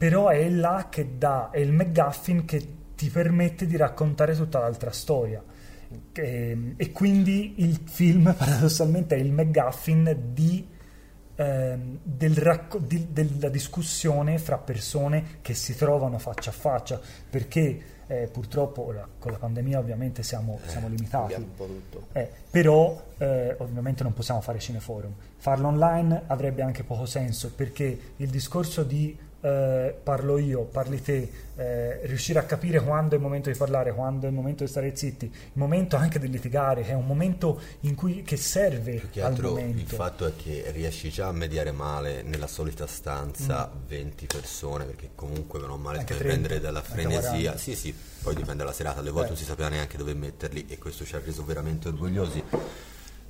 però 0.01 0.29
è 0.29 0.49
là 0.49 0.87
che 0.89 1.19
dà, 1.19 1.51
è 1.51 1.59
il 1.59 1.73
McGuffin 1.73 2.47
che 2.47 2.67
ti 2.97 3.11
permette 3.11 3.67
di 3.67 3.77
raccontare 3.77 4.35
tutta 4.35 4.59
l'altra 4.59 4.93
storia. 4.93 5.45
E, 6.15 6.75
e 6.75 6.93
quindi 6.93 7.57
il 7.59 7.83
film 7.85 8.33
paradossalmente 8.35 9.15
è 9.15 9.19
il 9.19 9.31
McGuffin 9.31 10.31
di, 10.33 10.67
ehm, 11.35 11.99
del 12.03 12.35
racco- 12.35 12.79
di- 12.79 13.09
della 13.13 13.51
discussione 13.51 14.39
fra 14.39 14.57
persone 14.57 15.41
che 15.43 15.53
si 15.53 15.77
trovano 15.77 16.17
faccia 16.17 16.49
a 16.49 16.55
faccia, 16.55 16.99
perché 17.29 17.79
eh, 18.11 18.27
purtroppo 18.27 18.87
ora, 18.87 19.07
con 19.21 19.31
la 19.31 19.39
pandemia 19.39 19.79
ovviamente 19.79 20.25
siamo, 20.25 20.59
siamo 20.67 20.89
limitati. 20.89 21.35
Eh, 22.13 22.29
però 22.51 23.01
eh, 23.19 23.55
ovviamente 23.59 24.03
non 24.03 24.13
possiamo 24.13 24.41
fare 24.41 24.59
cineforum. 24.59 25.15
Farlo 25.37 25.69
online 25.69 26.23
avrebbe 26.27 26.63
anche 26.63 26.83
poco 26.83 27.07
senso 27.07 27.53
perché 27.55 28.15
il 28.17 28.29
discorso 28.29 28.83
di 28.83 29.17
eh, 29.41 29.95
parlo 30.03 30.39
io, 30.39 30.63
parli 30.63 31.01
te, 31.03 31.31
eh, 31.57 32.07
riuscire 32.07 32.39
a 32.39 32.45
capire 32.45 32.81
quando 32.81 33.15
è 33.15 33.17
il 33.17 33.23
momento 33.23 33.51
di 33.51 33.57
parlare, 33.57 33.93
quando 33.93 34.27
è 34.27 34.29
il 34.29 34.35
momento 34.35 34.65
di 34.65 34.71
stare 34.71 34.95
zitti, 34.95 35.25
il 35.27 35.33
momento 35.53 35.97
anche 35.97 36.19
di 36.19 36.29
litigare, 36.29 36.83
che 36.83 36.91
è 36.91 36.95
un 36.95 37.07
momento 37.07 37.61
in 37.81 37.95
cui, 37.95 38.23
che 38.23 38.37
serve 38.37 38.95
Più 38.97 39.11
che 39.11 39.23
al 39.23 39.33
altro 39.33 39.59
il 39.59 39.87
fatto 39.87 40.27
è 40.27 40.33
che 40.37 40.71
riesci 40.73 41.11
già 41.11 41.29
a 41.29 41.33
mediare 41.33 41.73
male 41.73 42.23
nella 42.23 42.47
solita 42.47 42.87
stanza 42.87 43.71
20 43.87 44.27
persone, 44.27 44.85
perché 44.85 45.11
comunque 45.15 45.59
meno 45.59 45.77
male 45.77 45.99
Mm. 46.01 46.05
Per 46.05 46.17
30, 46.17 46.25
prendere 46.25 46.61
dalla 46.61 46.83
frenesia. 46.83 47.53
40. 47.53 47.57
Sì, 47.59 47.75
sì, 47.75 47.95
poi 48.23 48.35
dipende 48.35 48.63
dalla 48.63 48.73
serata, 48.75 49.01
alle 49.01 49.11
volte 49.11 49.29
Eh. 49.29 49.31
non 49.31 49.39
si 49.39 49.45
sapeva 49.45 49.69
neanche 49.69 49.97
dove 49.97 50.15
metterli 50.15 50.67
e 50.69 50.79
questo 50.79 51.05
ci 51.05 51.15
ha 51.17 51.21
reso 51.25 51.45
veramente 51.45 51.89
orgogliosi. 51.89 52.43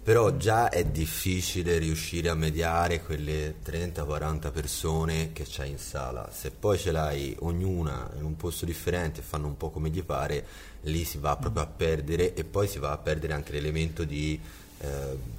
Però 0.03 0.35
già 0.37 0.71
è 0.71 0.85
difficile 0.87 1.77
riuscire 1.79 2.31
a 2.31 2.35
mediare 2.35 3.03
quelle 3.03 3.57
30-40 3.65 4.51
persone 4.51 5.33
che 5.33 5.45
c'hai 5.47 5.71
in 5.71 5.79
sala. 5.79 6.29
Se 6.33 6.51
poi 6.51 6.79
ce 6.79 6.91
l'hai 6.91 7.37
ognuna 7.41 8.11
in 8.17 8.25
un 8.25 8.35
posto 8.35 8.65
differente 8.65 9.21
e 9.21 9.23
fanno 9.23 9.47
un 9.47 9.57
po' 9.59 9.71
come 9.71 9.91
gli 9.91 10.03
pare, 10.03 10.45
lì 10.83 11.05
si 11.05 11.19
va 11.19 11.37
proprio 11.37 11.63
a 11.65 11.67
perdere 11.67 12.33
e 12.35 12.45
poi 12.45 12.67
si 12.67 12.79
va 12.79 12.93
a 12.93 12.97
perdere 12.99 13.35
anche 13.35 13.53
l'elemento 13.53 14.05
di 14.05 14.41
eh, 14.83 14.89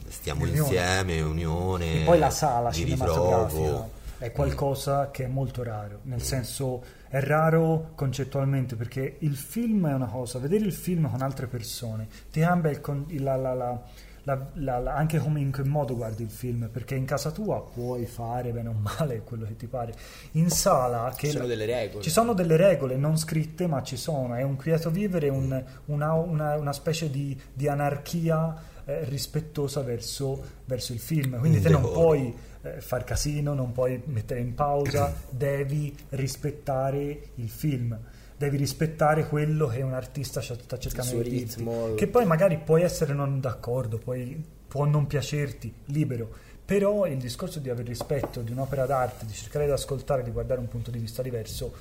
stiamo 0.10 0.44
Unione. 0.44 0.60
insieme, 0.60 1.22
unione, 1.22 2.02
E 2.02 2.06
poi 2.06 2.20
la 2.20 2.30
sala 2.30 2.70
di 2.70 2.76
cinematografica 2.78 3.58
ritrovo. 3.64 3.92
è 4.20 4.32
qualcosa 4.32 5.10
che 5.10 5.24
è 5.24 5.28
molto 5.28 5.64
raro, 5.64 6.00
nel 6.04 6.22
senso 6.22 6.84
è 7.10 7.20
raro 7.20 7.92
concettualmente 7.96 8.76
perché 8.76 9.16
il 9.22 9.36
film 9.36 9.88
è 9.90 9.94
una 9.94 10.06
cosa, 10.06 10.38
vedere 10.38 10.64
il 10.66 10.74
film 10.74 11.10
con 11.10 11.24
altre 11.24 11.48
persone 11.48 12.08
ti 12.32 12.40
cambia 12.42 12.70
il 12.70 12.80
con- 12.80 13.06
il- 13.08 13.24
la- 13.24 13.36
la- 13.36 13.54
la- 13.56 13.82
la- 14.24 14.48
la- 14.54 14.94
anche 14.96 15.18
come 15.20 15.40
in 15.40 15.52
che 15.52 15.64
modo 15.64 15.96
guardi 15.96 16.24
il 16.24 16.30
film, 16.30 16.70
perché 16.72 16.96
in 16.96 17.06
casa 17.06 17.32
tua 17.32 17.62
puoi 17.64 18.06
fare 18.06 18.52
bene 18.52 18.70
o 18.70 18.74
male 18.74 19.22
quello 19.22 19.46
che 19.46 19.56
ti 19.56 19.68
pare, 19.68 19.94
in 20.34 20.50
sala 20.50 21.12
Ci 21.16 21.30
sono 21.32 21.48
delle 21.48 21.66
regole. 21.66 22.04
ci 22.04 22.10
sono 22.10 22.34
delle 22.34 22.56
regole 22.58 22.96
non 22.98 23.18
scritte, 23.18 23.68
ma 23.68 23.82
ci 23.84 23.98
sono. 23.98 24.36
È 24.36 24.44
un 24.44 24.56
quieto 24.56 24.90
vivere, 24.92 25.30
un- 25.30 25.64
una, 25.86 26.14
una- 26.14 26.56
una 26.58 26.74
specie 26.74 27.10
di, 27.10 27.40
di 27.54 27.68
anarchia 27.68 28.70
eh, 28.86 29.04
rispettosa 29.06 29.82
verso, 29.82 30.42
verso 30.66 30.92
il 30.94 31.00
film. 31.00 31.38
Quindi 31.40 31.58
Un 31.58 31.64
te 31.64 31.70
non 31.70 31.82
decoro. 31.82 32.00
puoi 32.02 32.36
eh, 32.64 32.82
far 32.82 33.04
casino, 33.04 33.54
non 33.54 33.72
puoi 33.72 34.02
mettere 34.06 34.40
in 34.40 34.54
pausa, 34.56 35.14
devi 35.30 35.96
rispettare 36.10 37.20
il 37.36 37.50
film. 37.50 37.98
Devi 38.42 38.58
rispettare 38.58 39.28
quello 39.28 39.68
che 39.68 39.84
un 39.84 39.94
artista 39.94 40.42
sta 40.42 40.80
cercando 40.80 41.22
di 41.22 41.30
dirti. 41.30 41.58
ritmo. 41.58 41.94
Che 41.94 42.08
poi 42.08 42.26
magari 42.26 42.58
puoi 42.58 42.82
essere 42.82 43.14
non 43.14 43.40
d'accordo, 43.40 44.00
puoi- 44.00 44.44
può 44.68 44.86
non 44.86 45.06
piacerti, 45.06 45.72
libero. 45.86 46.28
Però 46.66 47.06
il 47.06 47.18
discorso 47.18 47.60
di 47.60 47.70
avere 47.70 47.90
rispetto 47.90 48.42
di 48.42 48.52
un'opera 48.52 48.88
d'arte, 48.88 49.28
di 49.28 49.34
cercare 49.34 49.66
di 49.66 49.72
ascoltare, 49.72 50.24
di 50.24 50.32
guardare 50.32 50.60
un 50.60 50.68
punto 50.68 50.90
di 50.90 50.98
vista 50.98 51.22
diverso, 51.22 51.72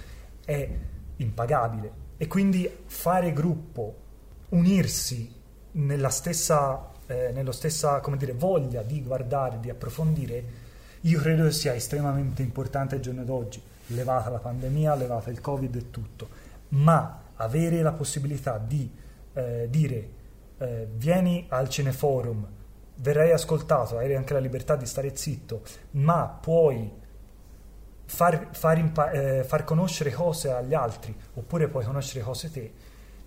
è 0.44 0.68
impagabile. 1.16 1.92
E 2.18 2.26
quindi 2.26 2.70
fare 2.84 3.32
gruppo, 3.32 3.94
unirsi 4.50 5.32
nella 5.72 6.10
stessa, 6.10 6.90
eh, 7.06 7.30
nello 7.32 7.52
stessa 7.52 8.00
come 8.00 8.18
dire, 8.18 8.34
voglia 8.34 8.82
di 8.82 9.02
guardare, 9.02 9.60
di 9.60 9.70
approfondire, 9.70 10.44
io 11.00 11.20
credo 11.20 11.50
sia 11.50 11.74
estremamente 11.74 12.42
importante 12.42 12.96
al 12.96 13.00
giorno 13.00 13.24
d'oggi, 13.24 13.62
levata 13.86 14.28
la 14.28 14.40
pandemia, 14.40 14.94
levata 14.94 15.30
il 15.30 15.40
covid 15.40 15.74
e 15.74 15.90
tutto, 15.90 16.48
ma 16.70 17.22
avere 17.36 17.82
la 17.82 17.92
possibilità 17.92 18.58
di 18.58 18.90
eh, 19.32 19.66
dire 19.70 20.08
eh, 20.58 20.88
vieni 20.92 21.46
al 21.48 21.68
cineforum, 21.68 22.46
verrai 22.96 23.32
ascoltato, 23.32 23.96
hai 23.96 24.14
anche 24.14 24.34
la 24.34 24.40
libertà 24.40 24.76
di 24.76 24.86
stare 24.86 25.16
zitto, 25.16 25.62
ma 25.92 26.26
puoi 26.26 26.90
far, 28.04 28.48
far 28.52 28.78
impa- 28.78 29.10
eh, 29.10 29.44
far 29.44 29.64
conoscere 29.64 30.10
cose 30.10 30.50
agli 30.50 30.74
altri 30.74 31.16
oppure 31.34 31.68
puoi 31.68 31.84
conoscere 31.84 32.22
cose 32.22 32.50
te 32.50 32.70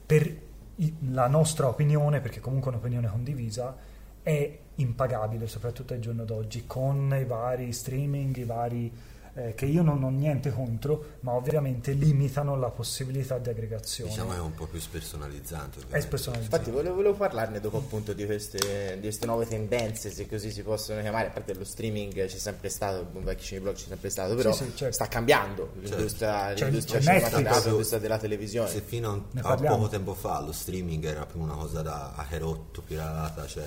per 0.05 0.41
i- 0.75 0.95
la 1.09 1.27
nostra 1.27 1.67
opinione, 1.67 2.19
perché 2.19 2.39
comunque 2.39 2.71
è 2.71 2.73
un'opinione 2.75 3.07
condivisa, 3.07 3.75
è 4.21 4.59
impagabile, 4.75 5.47
soprattutto 5.47 5.93
al 5.93 5.99
giorno 5.99 6.23
d'oggi, 6.23 6.65
con 6.65 7.15
i 7.19 7.25
vari 7.25 7.71
streaming, 7.71 8.35
i 8.37 8.43
vari 8.43 8.91
eh, 9.35 9.53
che 9.55 9.65
io 9.65 9.81
non 9.81 10.03
ho 10.03 10.09
niente 10.09 10.51
contro, 10.51 11.15
ma 11.21 11.31
ovviamente 11.33 11.91
limitano 11.93 12.55
la 12.57 12.69
possibilità 12.69 13.37
di 13.39 13.49
aggregazione. 13.49 14.09
Diciamo 14.11 14.33
è 14.35 14.39
un 14.39 14.53
po' 14.53 14.65
più 14.67 14.79
spersonalizzante. 14.79 15.79
è 15.79 15.81
ovviamente. 15.83 16.05
spersonalizzato. 16.07 16.55
Infatti 16.55 16.71
volevo, 16.71 16.95
volevo 16.95 17.15
parlarne 17.15 17.59
dopo 17.59 17.77
appunto 17.77 18.13
di 18.13 18.25
queste, 18.25 18.95
di 18.95 19.01
queste 19.01 19.25
nuove 19.25 19.45
tendenze, 19.47 20.11
se 20.11 20.27
così 20.27 20.51
si 20.51 20.61
possono 20.61 21.01
chiamare, 21.01 21.27
a 21.27 21.31
parte 21.31 21.53
lo 21.55 21.63
streaming 21.63 22.13
c'è 22.13 22.37
sempre 22.37 22.69
stato, 22.69 23.07
un 23.13 23.23
vecchio 23.23 23.43
cineblog 23.45 23.75
c'è 23.75 23.87
sempre 23.87 24.09
stato, 24.09 24.35
però 24.35 24.51
Sì, 24.53 24.65
sì, 24.65 24.71
certo. 24.75 24.93
sta 24.93 25.07
cambiando 25.07 25.71
l'industria, 25.79 26.53
C'è- 26.53 26.65
l'industria 26.65 26.99
Netflix. 26.99 27.15
cinematografica, 27.29 27.67
l'industria 27.69 27.99
della 27.99 28.17
televisione. 28.19 28.69
Se 28.69 28.81
fino 28.81 29.25
a, 29.41 29.49
a 29.51 29.55
poco 29.55 29.87
tempo 29.87 30.13
fa 30.13 30.39
lo 30.41 30.51
streaming 30.51 31.03
era 31.05 31.25
più 31.25 31.39
una 31.41 31.55
cosa 31.55 31.81
da 31.81 32.13
a 32.15 32.27
rotto, 32.37 32.81
pirata, 32.81 33.45
cioè 33.47 33.65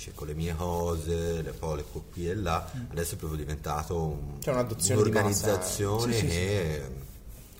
cerco 0.00 0.24
le 0.24 0.34
mie 0.34 0.54
cose, 0.54 1.42
le 1.42 1.52
poi 1.52 1.76
le 1.76 1.84
copie 1.92 2.34
là, 2.34 2.68
adesso 2.90 3.14
è 3.14 3.18
proprio 3.18 3.38
diventato 3.38 3.96
un- 4.02 4.38
un'organizzazione 4.90 6.12
Sì, 6.12 6.18
sì, 6.20 6.30
sì. 6.30 6.36
che, 6.38 6.82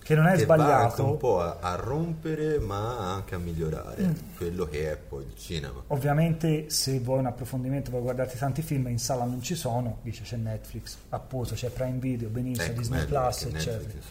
Che 0.03 0.15
non 0.15 0.25
è 0.27 0.33
che 0.35 0.39
sbagliato. 0.43 1.05
un 1.05 1.17
po' 1.17 1.39
a, 1.39 1.57
a 1.61 1.75
rompere 1.75 2.57
ma 2.59 3.13
anche 3.13 3.35
a 3.35 3.37
migliorare 3.37 4.01
Mm. 4.03 4.13
quello 4.35 4.65
che 4.65 4.91
è 4.91 4.97
poi 4.97 5.23
il 5.25 5.35
cinema. 5.37 5.83
Ovviamente 5.87 6.69
se 6.71 6.99
vuoi 6.99 7.19
un 7.19 7.27
approfondimento, 7.27 7.91
vuoi 7.91 8.01
guardarti 8.01 8.37
tanti 8.37 8.61
film, 8.63 8.87
in 8.87 8.97
sala 8.99 9.23
non 9.25 9.41
ci 9.43 9.53
sono, 9.55 9.99
dice 10.01 10.23
c'è 10.23 10.37
Netflix, 10.37 10.97
apposo 11.09 11.53
c'è 11.53 11.69
Prime 11.69 11.99
Video, 11.99 12.29
benissimo, 12.29 12.71
Ecco, 12.71 12.79
Disney 12.79 13.05
Plus, 13.05 13.41
eccetera. 13.43 13.77
Netflix, 13.77 14.03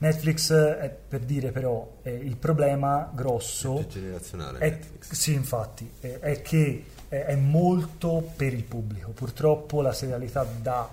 Netflix 0.00 0.52
è 0.52 0.96
per 1.08 1.20
dire 1.20 1.50
però 1.52 1.96
è 2.02 2.10
il 2.10 2.36
problema 2.36 3.10
grosso 3.14 3.74
più 3.74 3.86
generazionale 3.88 4.58
è, 4.60 4.70
Netflix. 4.70 5.12
sì 5.12 5.32
infatti 5.32 5.90
è, 6.00 6.18
è 6.20 6.40
che 6.42 6.84
è, 7.08 7.16
è 7.24 7.34
molto 7.36 8.30
per 8.36 8.52
il 8.52 8.64
pubblico. 8.64 9.10
Purtroppo 9.10 9.80
la 9.82 9.92
serialità 9.92 10.44
dà 10.60 10.88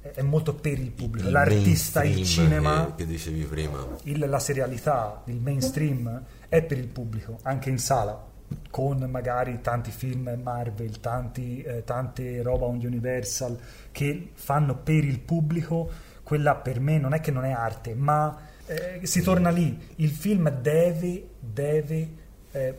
è, 0.00 0.08
è 0.14 0.22
molto 0.22 0.54
per 0.54 0.78
il 0.78 0.90
pubblico. 0.90 1.26
Il 1.26 1.32
l'artista 1.32 2.04
il 2.04 2.24
cinema 2.24 2.86
che, 2.96 3.04
che 3.04 3.06
dicevi 3.06 3.44
prima. 3.44 3.86
il- 4.04 4.28
la 4.28 4.38
serialità, 4.38 5.22
il 5.26 5.36
mainstream 5.40 6.22
è 6.48 6.62
per 6.62 6.78
il 6.78 6.88
pubblico, 6.88 7.38
anche 7.42 7.68
in 7.70 7.78
sala, 7.78 8.26
con 8.70 8.98
magari 9.10 9.60
tanti 9.60 9.90
film 9.90 10.38
Marvel, 10.42 11.00
tanti, 11.00 11.60
eh, 11.62 11.84
tante 11.84 12.40
roba 12.42 12.66
on 12.66 12.76
Universal 12.82 13.58
che 13.92 14.30
fanno 14.34 14.76
per 14.76 15.04
il 15.04 15.18
pubblico, 15.20 15.90
quella 16.22 16.54
per 16.54 16.80
me 16.80 16.98
non 16.98 17.12
è 17.12 17.20
che 17.20 17.30
non 17.30 17.44
è 17.44 17.50
arte, 17.50 17.94
ma 17.94 18.38
eh, 18.66 19.00
si 19.02 19.22
torna 19.22 19.50
lì, 19.50 19.78
il 19.96 20.10
film 20.10 20.50
deve, 20.50 21.28
deve 21.40 22.08
eh, 22.52 22.78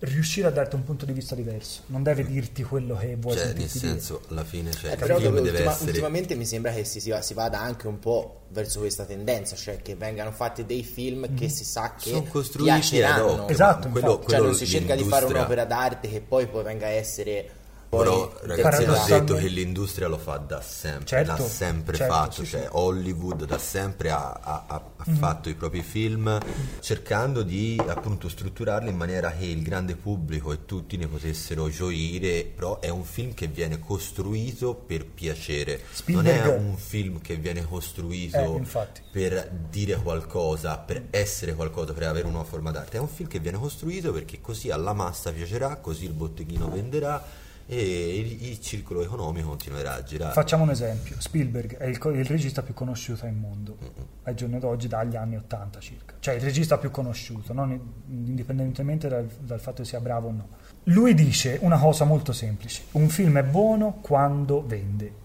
riuscire 0.00 0.46
a 0.46 0.50
darti 0.50 0.74
un 0.74 0.84
punto 0.84 1.04
di 1.06 1.12
vista 1.12 1.34
diverso, 1.34 1.82
non 1.86 2.02
deve 2.02 2.24
dirti 2.24 2.62
quello 2.62 2.96
che 2.96 3.16
vuoi 3.18 3.34
Cioè, 3.36 3.46
nel 3.46 3.54
sentirti 3.56 3.78
dire. 3.78 3.92
senso, 3.92 4.22
alla 4.28 4.44
fine 4.44 4.70
cioè, 4.72 4.92
Eh, 4.92 4.96
però 4.96 5.16
film 5.16 5.28
dove 5.30 5.40
deve 5.42 5.50
ultima- 5.56 5.72
essere 5.72 5.90
ultimamente 5.90 6.34
mi 6.34 6.44
sembra 6.46 6.72
che 6.72 6.84
si, 6.84 7.00
si 7.00 7.10
va- 7.10 7.22
si 7.22 7.34
vada 7.34 7.60
anche 7.60 7.86
un 7.86 7.98
po' 7.98 8.42
verso 8.50 8.80
questa 8.80 9.04
tendenza, 9.04 9.56
cioè 9.56 9.80
che 9.82 9.94
vengano 9.96 10.32
fatti 10.32 10.64
dei 10.66 10.82
film 10.84 11.34
che 11.34 11.48
si 11.48 11.64
sa 11.64 11.94
che 11.98 12.10
sono 12.10 12.22
costruiti 12.24 12.70
ad 12.70 12.78
piaceranno. 12.80 13.42
hoc, 13.42 13.50
Esatto, 13.50 13.86
ma 13.88 13.92
quello, 13.92 14.06
infatti. 14.10 14.26
Cioè 14.30 14.34
quello 14.38 14.44
non 14.50 14.54
si 14.54 14.66
cerca 14.66 14.94
di 14.94 15.04
fare 15.04 15.24
un'opera 15.24 15.64
d'arte 15.64 16.08
che 16.08 16.20
poi 16.20 16.46
poi 16.46 16.62
venga 16.62 16.86
a 16.86 16.90
essere 16.90 17.50
poi 17.96 18.04
Però 18.04 18.32
ragazzi 18.42 18.62
Paradossalmente- 18.62 19.32
detto 19.34 19.34
che 19.46 19.48
l'industria 19.52 20.08
lo 20.08 20.18
fa 20.18 20.36
da 20.36 20.60
sempre, 20.60 21.06
Certo, 21.06 21.30
l'ha 21.42 21.48
sempre 21.48 21.96
certo, 21.96 22.12
fatto, 22.12 22.44
sì, 22.44 22.46
cioè 22.50 22.60
sì. 22.62 22.68
Hollywood 22.72 23.44
da 23.44 23.58
sempre 23.58 24.10
ha, 24.10 24.32
ha- 24.32 24.64
ha- 24.66 24.74
ha 24.96 25.04
Mm. 25.10 25.14
fatto 25.16 25.48
i 25.48 25.54
propri 25.54 25.82
film 25.82 26.38
cercando 26.80 27.42
di 27.42 27.80
appunto 27.86 28.28
strutturarli 28.28 28.88
in 28.90 28.96
maniera 28.96 29.30
che 29.32 29.44
il 29.46 29.62
grande 29.62 29.94
pubblico 29.96 30.52
e 30.52 30.64
tutti 30.64 30.96
ne 30.96 31.06
potessero 31.06 31.68
gioire, 31.68 32.44
però 32.44 32.80
è 32.80 32.88
un 32.88 33.04
film 33.04 33.32
che 33.34 33.46
viene 33.46 33.78
costruito 33.78 34.74
per 34.74 35.04
piacere, 35.06 35.80
non 36.06 36.26
è 36.26 36.30
Spielberg- 36.32 36.60
un 36.60 36.76
film 36.76 37.20
che 37.20 37.36
viene 37.36 37.64
costruito 37.64 38.36
Eh, 38.38 38.86
per 39.10 39.50
dire 39.70 39.96
qualcosa, 39.96 40.76
per 40.78 41.06
essere 41.10 41.54
qualcosa, 41.54 41.92
per 41.92 42.04
avere 42.04 42.26
una 42.26 42.44
forma 42.44 42.70
d'arte. 42.70 42.96
È 42.96 43.00
un 43.00 43.08
film 43.08 43.28
che 43.28 43.38
viene 43.38 43.58
costruito 43.58 44.12
perché 44.12 44.40
così 44.40 44.70
alla 44.70 44.92
massa 44.92 45.30
piacerà, 45.32 45.76
così 45.76 46.04
il 46.04 46.12
botteghino 46.12 46.68
venderà 46.70 47.22
e 47.66 48.18
il, 48.18 48.48
il 48.50 48.60
circolo 48.60 49.02
economico 49.02 49.48
continuerà 49.48 49.94
a 49.94 50.02
girare. 50.02 50.32
Facciamo 50.32 50.62
un 50.62 50.70
esempio, 50.70 51.16
Spielberg 51.18 51.76
è 51.76 51.86
il, 51.86 51.98
il 52.14 52.24
regista 52.24 52.62
più 52.62 52.74
conosciuto 52.74 53.26
al 53.26 53.32
mondo 53.32 53.76
al 54.22 54.34
giorno 54.34 54.58
d'oggi 54.58 54.88
dagli 54.88 55.16
anni 55.16 55.36
80 55.36 55.80
circa, 55.80 56.14
cioè 56.20 56.34
il 56.34 56.40
regista 56.40 56.78
più 56.78 56.90
conosciuto, 56.90 57.52
non 57.52 57.78
indipendentemente 58.08 59.08
dal, 59.08 59.26
dal 59.40 59.60
fatto 59.60 59.82
che 59.82 59.88
sia 59.88 60.00
bravo 60.00 60.28
o 60.28 60.32
no. 60.32 60.48
Lui 60.84 61.14
dice 61.14 61.58
una 61.62 61.78
cosa 61.78 62.04
molto 62.04 62.32
semplice, 62.32 62.84
un 62.92 63.08
film 63.08 63.38
è 63.38 63.42
buono 63.42 63.98
quando 64.00 64.64
vende. 64.64 65.24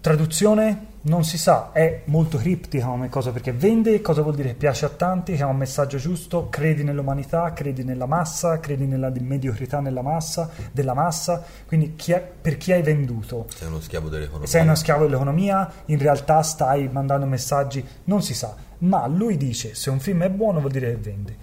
Traduzione 0.00 0.89
non 1.02 1.24
si 1.24 1.38
sa, 1.38 1.72
è 1.72 2.02
molto 2.06 2.36
criptica 2.36 2.84
come 2.86 3.08
cosa 3.08 3.30
perché 3.32 3.52
vende, 3.52 4.02
cosa 4.02 4.20
vuol 4.20 4.34
dire 4.34 4.52
piace 4.52 4.84
a 4.84 4.90
tanti, 4.90 5.34
che 5.34 5.42
ha 5.42 5.46
un 5.46 5.56
messaggio 5.56 5.96
giusto, 5.96 6.48
credi 6.50 6.84
nell'umanità, 6.84 7.52
credi 7.54 7.84
nella 7.84 8.04
massa, 8.04 8.60
credi 8.60 8.84
nella 8.84 9.08
di- 9.08 9.20
mediocrità 9.20 9.80
nella 9.80 10.02
massa, 10.02 10.50
della 10.72 10.92
massa, 10.92 11.42
quindi 11.66 11.94
chi 11.96 12.12
è- 12.12 12.20
per 12.20 12.58
chi 12.58 12.72
hai 12.72 12.82
venduto? 12.82 13.46
Sei 13.48 13.68
uno 13.68 13.80
schiavo 13.80 14.08
dell'economia. 14.10 14.46
Sei 14.46 14.62
uno 14.62 14.74
schiavo 14.74 15.04
dell'economia, 15.04 15.72
in 15.86 15.98
realtà 15.98 16.42
stai 16.42 16.88
mandando 16.92 17.24
messaggi, 17.24 17.82
non 18.04 18.22
si 18.22 18.34
sa, 18.34 18.54
ma 18.78 19.06
lui 19.06 19.38
dice 19.38 19.74
se 19.74 19.88
un 19.88 20.00
film 20.00 20.22
è 20.22 20.28
buono 20.30 20.60
vuol 20.60 20.72
dire 20.72 20.90
che 20.90 20.96
vende. 20.96 21.36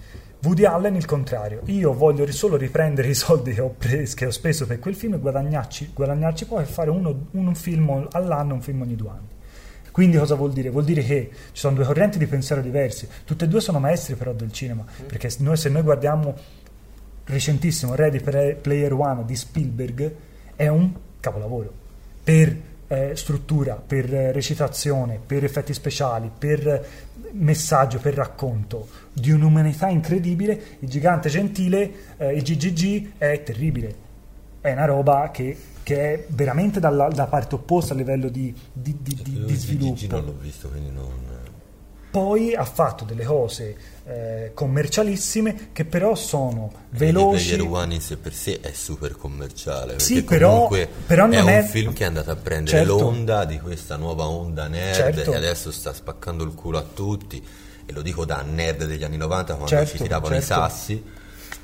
Woody 0.44 0.66
Allen 0.66 0.94
il 0.94 1.04
contrario, 1.04 1.62
io 1.64 1.92
voglio 1.92 2.30
solo 2.30 2.54
riprendere 2.56 3.08
i 3.08 3.14
soldi 3.14 3.54
che 3.54 3.60
ho, 3.60 3.74
pres- 3.76 4.14
che 4.14 4.26
ho 4.26 4.30
speso 4.30 4.66
per 4.66 4.78
quel 4.78 4.94
film 4.94 5.14
e 5.14 5.18
guadagnarci, 5.18 5.90
guadagnarci 5.92 6.46
poi 6.46 6.62
e 6.62 6.66
fare 6.66 6.90
uno- 6.90 7.26
un 7.32 7.54
film 7.56 8.06
all'anno, 8.12 8.54
un 8.54 8.60
film 8.62 8.82
ogni 8.82 8.94
due 8.94 9.08
anni. 9.10 9.26
Quindi 9.98 10.16
cosa 10.16 10.36
vuol 10.36 10.52
dire? 10.52 10.70
Vuol 10.70 10.84
dire 10.84 11.02
che 11.02 11.28
ci 11.32 11.58
sono 11.58 11.74
due 11.74 11.84
correnti 11.84 12.18
di 12.18 12.28
pensiero 12.28 12.62
diversi, 12.62 13.08
tutte 13.24 13.46
e 13.46 13.48
due 13.48 13.60
sono 13.60 13.80
maestri 13.80 14.14
però 14.14 14.32
del 14.32 14.52
cinema, 14.52 14.84
perché 15.04 15.28
se 15.28 15.42
noi, 15.42 15.56
se 15.56 15.70
noi 15.70 15.82
guardiamo 15.82 16.36
recentissimo 17.24 17.96
Ready 17.96 18.20
Player 18.60 18.92
One 18.92 19.24
di 19.24 19.34
Spielberg 19.34 20.14
è 20.54 20.68
un 20.68 20.92
capolavoro 21.18 21.72
per 22.22 22.56
eh, 22.86 23.16
struttura, 23.16 23.74
per 23.74 24.14
eh, 24.14 24.30
recitazione, 24.30 25.18
per 25.26 25.42
effetti 25.42 25.74
speciali, 25.74 26.30
per 26.38 26.68
eh, 26.68 26.82
messaggio, 27.32 27.98
per 27.98 28.14
racconto 28.14 28.86
di 29.12 29.32
un'umanità 29.32 29.88
incredibile. 29.88 30.76
Il 30.78 30.88
gigante 30.88 31.28
gentile, 31.28 31.92
eh, 32.18 32.34
il 32.34 32.42
GGG 32.44 33.14
è 33.18 33.42
terribile, 33.42 33.94
è 34.60 34.70
una 34.70 34.84
roba 34.84 35.28
che, 35.32 35.56
che 35.88 36.12
è 36.12 36.24
veramente 36.28 36.80
dalla, 36.80 37.08
da 37.08 37.24
parte 37.28 37.54
opposta 37.54 37.94
a 37.94 37.96
livello 37.96 38.28
di, 38.28 38.54
di- 38.70 38.98
di- 39.00 39.14
di- 39.22 39.44
di 39.46 39.52
il 39.52 39.56
sviluppo. 39.58 40.06
Non 40.10 40.24
l'ho 40.26 40.36
visto, 40.38 40.68
quindi 40.68 40.90
non... 40.90 41.08
Poi 42.10 42.54
ha 42.54 42.64
fatto 42.66 43.04
delle 43.06 43.24
cose 43.24 43.76
eh, 44.04 44.50
commercialissime 44.52 45.68
che 45.72 45.86
però 45.86 46.14
sono 46.14 46.70
veloci. 46.90 47.54
Player 47.56 47.70
One 47.72 47.94
in 47.94 48.00
sé 48.02 48.18
per 48.18 48.34
sé 48.34 48.60
è 48.60 48.72
super 48.72 49.16
commerciale. 49.16 49.98
Sì, 49.98 50.22
però- 50.24 50.68
però 51.06 51.24
è 51.24 51.36
non 51.36 51.44
un 51.44 51.48
è- 51.48 51.62
film 51.64 51.94
che 51.94 52.04
è 52.04 52.06
andato 52.06 52.30
a 52.32 52.36
prendere 52.36 52.78
Certo. 52.78 52.98
l'onda 52.98 53.46
di 53.46 53.58
questa 53.58 53.96
nuova 53.96 54.26
onda 54.26 54.68
nerd 54.68 54.94
Certo. 55.14 55.32
e 55.32 55.36
adesso 55.36 55.70
sta 55.70 55.94
spaccando 55.94 56.44
il 56.44 56.52
culo 56.52 56.76
a 56.76 56.82
tutti. 56.82 57.42
E 57.86 57.92
lo 57.94 58.02
dico 58.02 58.26
da 58.26 58.42
nerd 58.42 58.84
degli 58.84 59.04
anni 59.04 59.16
90 59.16 59.52
quando 59.54 59.68
Certo, 59.70 59.96
ci 59.96 60.02
tiravano 60.02 60.34
i 60.36 60.42
certo. 60.42 60.54
sassi. 60.54 61.02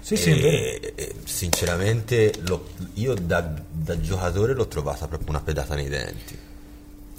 Sì, 0.04 0.16
sì, 0.18 0.38
e, 0.38 0.92
e 0.94 1.14
sinceramente 1.24 2.30
l'ho- 2.40 2.66
io 2.94 3.14
da, 3.14 3.40
da 3.72 3.98
giocatore 3.98 4.52
l'ho 4.52 4.68
trovata 4.68 5.08
proprio 5.08 5.30
una 5.30 5.40
pedata 5.40 5.74
nei 5.74 5.88
denti. 5.88 6.38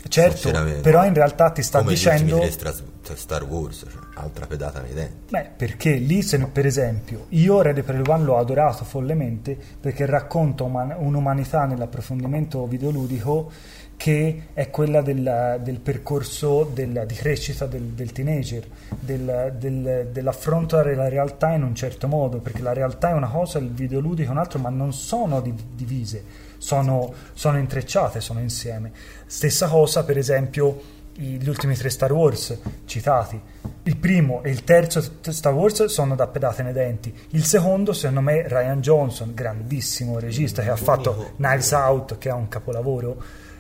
Certo, 0.08 0.52
però 0.82 1.04
in 1.04 1.16
realtà 1.16 1.50
ti 1.50 1.64
sta 1.64 1.80
Come 1.80 1.94
dicendo... 1.94 2.38
tre 2.38 2.52
Stra- 2.52 3.16
Star 3.16 3.44
Wars, 3.44 3.86
cioè, 3.92 4.02
altra 4.14 4.46
pedata 4.46 4.80
nei 4.82 4.94
denti. 4.94 5.32
Beh, 5.32 5.50
perché 5.58 5.94
lì, 5.96 6.22
se, 6.22 6.38
per 6.46 6.68
esempio, 6.68 7.26
io 7.30 7.60
Ready 7.64 7.82
Player 7.82 8.08
One 8.08 8.24
l'ho 8.24 8.38
adorato 8.38 8.84
follemente 8.86 9.58
perché 9.80 10.06
racconta 10.06 10.62
uman- 10.64 10.96
un'umanità 10.96 11.66
nell'approfondimento 11.66 12.68
videoludico 12.68 13.52
che 13.98 14.48
è 14.54 14.70
quella 14.70 15.02
del, 15.02 15.60
del 15.64 15.80
percorso 15.80 16.70
del- 16.74 17.06
di 17.08 17.16
crescita 17.16 17.66
del, 17.66 17.84
del 17.84 18.12
teenager, 18.12 18.66
del- 19.00 19.54
del- 19.58 20.10
dell'affrontare 20.12 20.96
la 20.96 21.08
realtà 21.08 21.54
in 21.54 21.64
un 21.64 21.74
certo 21.76 22.08
modo, 22.08 22.40
perché 22.40 22.62
la 22.62 22.74
realtà 22.74 23.10
è 23.10 23.14
una 23.14 23.30
cosa, 23.30 23.58
il 23.60 23.72
videoludico 23.72 24.30
è 24.30 24.32
un 24.32 24.40
altro, 24.40 24.60
ma 24.60 24.70
non 24.70 24.94
sono 24.94 25.42
div- 25.42 25.62
divise, 25.74 26.24
sono, 26.58 27.14
sono 27.34 27.58
intrecciate, 27.58 28.20
sono 28.22 28.40
insieme. 28.42 28.92
Stessa 29.26 29.68
cosa, 29.68 30.04
per 30.04 30.18
esempio, 30.18 30.82
gli 31.18 31.48
ultimi 31.48 31.76
tre 31.76 31.90
Star 31.90 32.12
Wars 32.12 32.58
citati. 32.84 33.40
Il 33.84 33.96
primo 33.96 34.44
e 34.44 34.50
il 34.50 34.66
terzo 34.66 35.02
Star 35.22 35.54
Wars 35.54 35.86
sono 35.86 36.14
da 36.14 36.28
pedate 36.28 36.62
nei 36.62 36.74
denti. 36.74 37.14
Il 37.30 37.46
secondo, 37.46 37.94
secondo 37.94 38.20
me, 38.20 38.46
Ryan 38.48 38.82
Johnson, 38.82 39.34
grandissimo 39.34 40.20
regista 40.20 40.62
che 40.62 40.70
ha 40.70 40.76
fatto 40.76 41.32
Knives 41.38 41.72
Out, 41.72 42.18
che 42.18 42.28
è 42.30 42.34
un 42.34 42.50
capolavoro, 42.50 43.16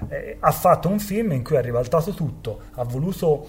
eh, 0.09 0.37
ha 0.39 0.51
fatto 0.51 0.87
un 0.89 0.99
film 0.99 1.31
in 1.33 1.43
cui 1.43 1.57
ha 1.57 1.61
ribaltato 1.61 2.11
tutto, 2.11 2.59
ha 2.75 2.83
voluto 2.83 3.47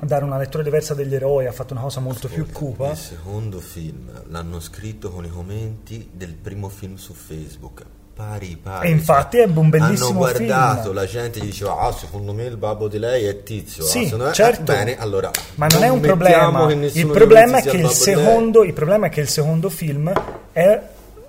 dare 0.00 0.24
una 0.24 0.36
lettura 0.38 0.62
diversa 0.62 0.94
degli 0.94 1.14
eroi, 1.14 1.46
ha 1.46 1.52
fatto 1.52 1.74
una 1.74 1.82
cosa 1.82 2.00
molto 2.00 2.28
più 2.28 2.50
cupa. 2.50 2.90
Il 2.90 2.96
secondo 2.96 3.60
film 3.60 4.10
l'hanno 4.28 4.58
scritto 4.60 5.10
con 5.10 5.24
i 5.24 5.30
commenti 5.30 6.08
del 6.12 6.34
primo 6.34 6.68
film 6.68 6.96
su 6.96 7.12
Facebook. 7.12 7.84
Pari 8.14 8.58
pari. 8.62 8.88
E 8.88 8.90
infatti 8.90 9.38
è 9.38 9.44
un 9.46 9.70
bellissimo 9.70 10.08
Hanno 10.08 10.18
guardato, 10.18 10.82
film. 10.82 10.94
la 10.94 11.06
gente 11.06 11.40
gli 11.40 11.44
diceva 11.46 11.78
"Ah, 11.78 11.92
secondo 11.92 12.34
me 12.34 12.44
il 12.44 12.58
babbo 12.58 12.86
di 12.86 12.98
lei 12.98 13.24
è 13.24 13.42
Tizio". 13.42 13.84
Sì, 13.84 14.10
ah, 14.12 14.16
me- 14.16 14.32
certo. 14.34 14.60
eh, 14.70 14.74
bene, 14.76 14.98
allora 14.98 15.30
Ma 15.54 15.66
non 15.68 15.82
è 15.82 15.88
un 15.88 16.00
problema. 16.00 16.70
Il 16.70 17.06
problema, 17.06 17.56
è 17.62 17.74
il 17.74 17.88
secondo, 17.88 18.64
il 18.64 18.74
problema 18.74 19.06
è 19.06 19.08
che 19.08 19.20
il 19.22 19.28
secondo 19.28 19.70
film 19.70 20.12
è, 20.52 20.82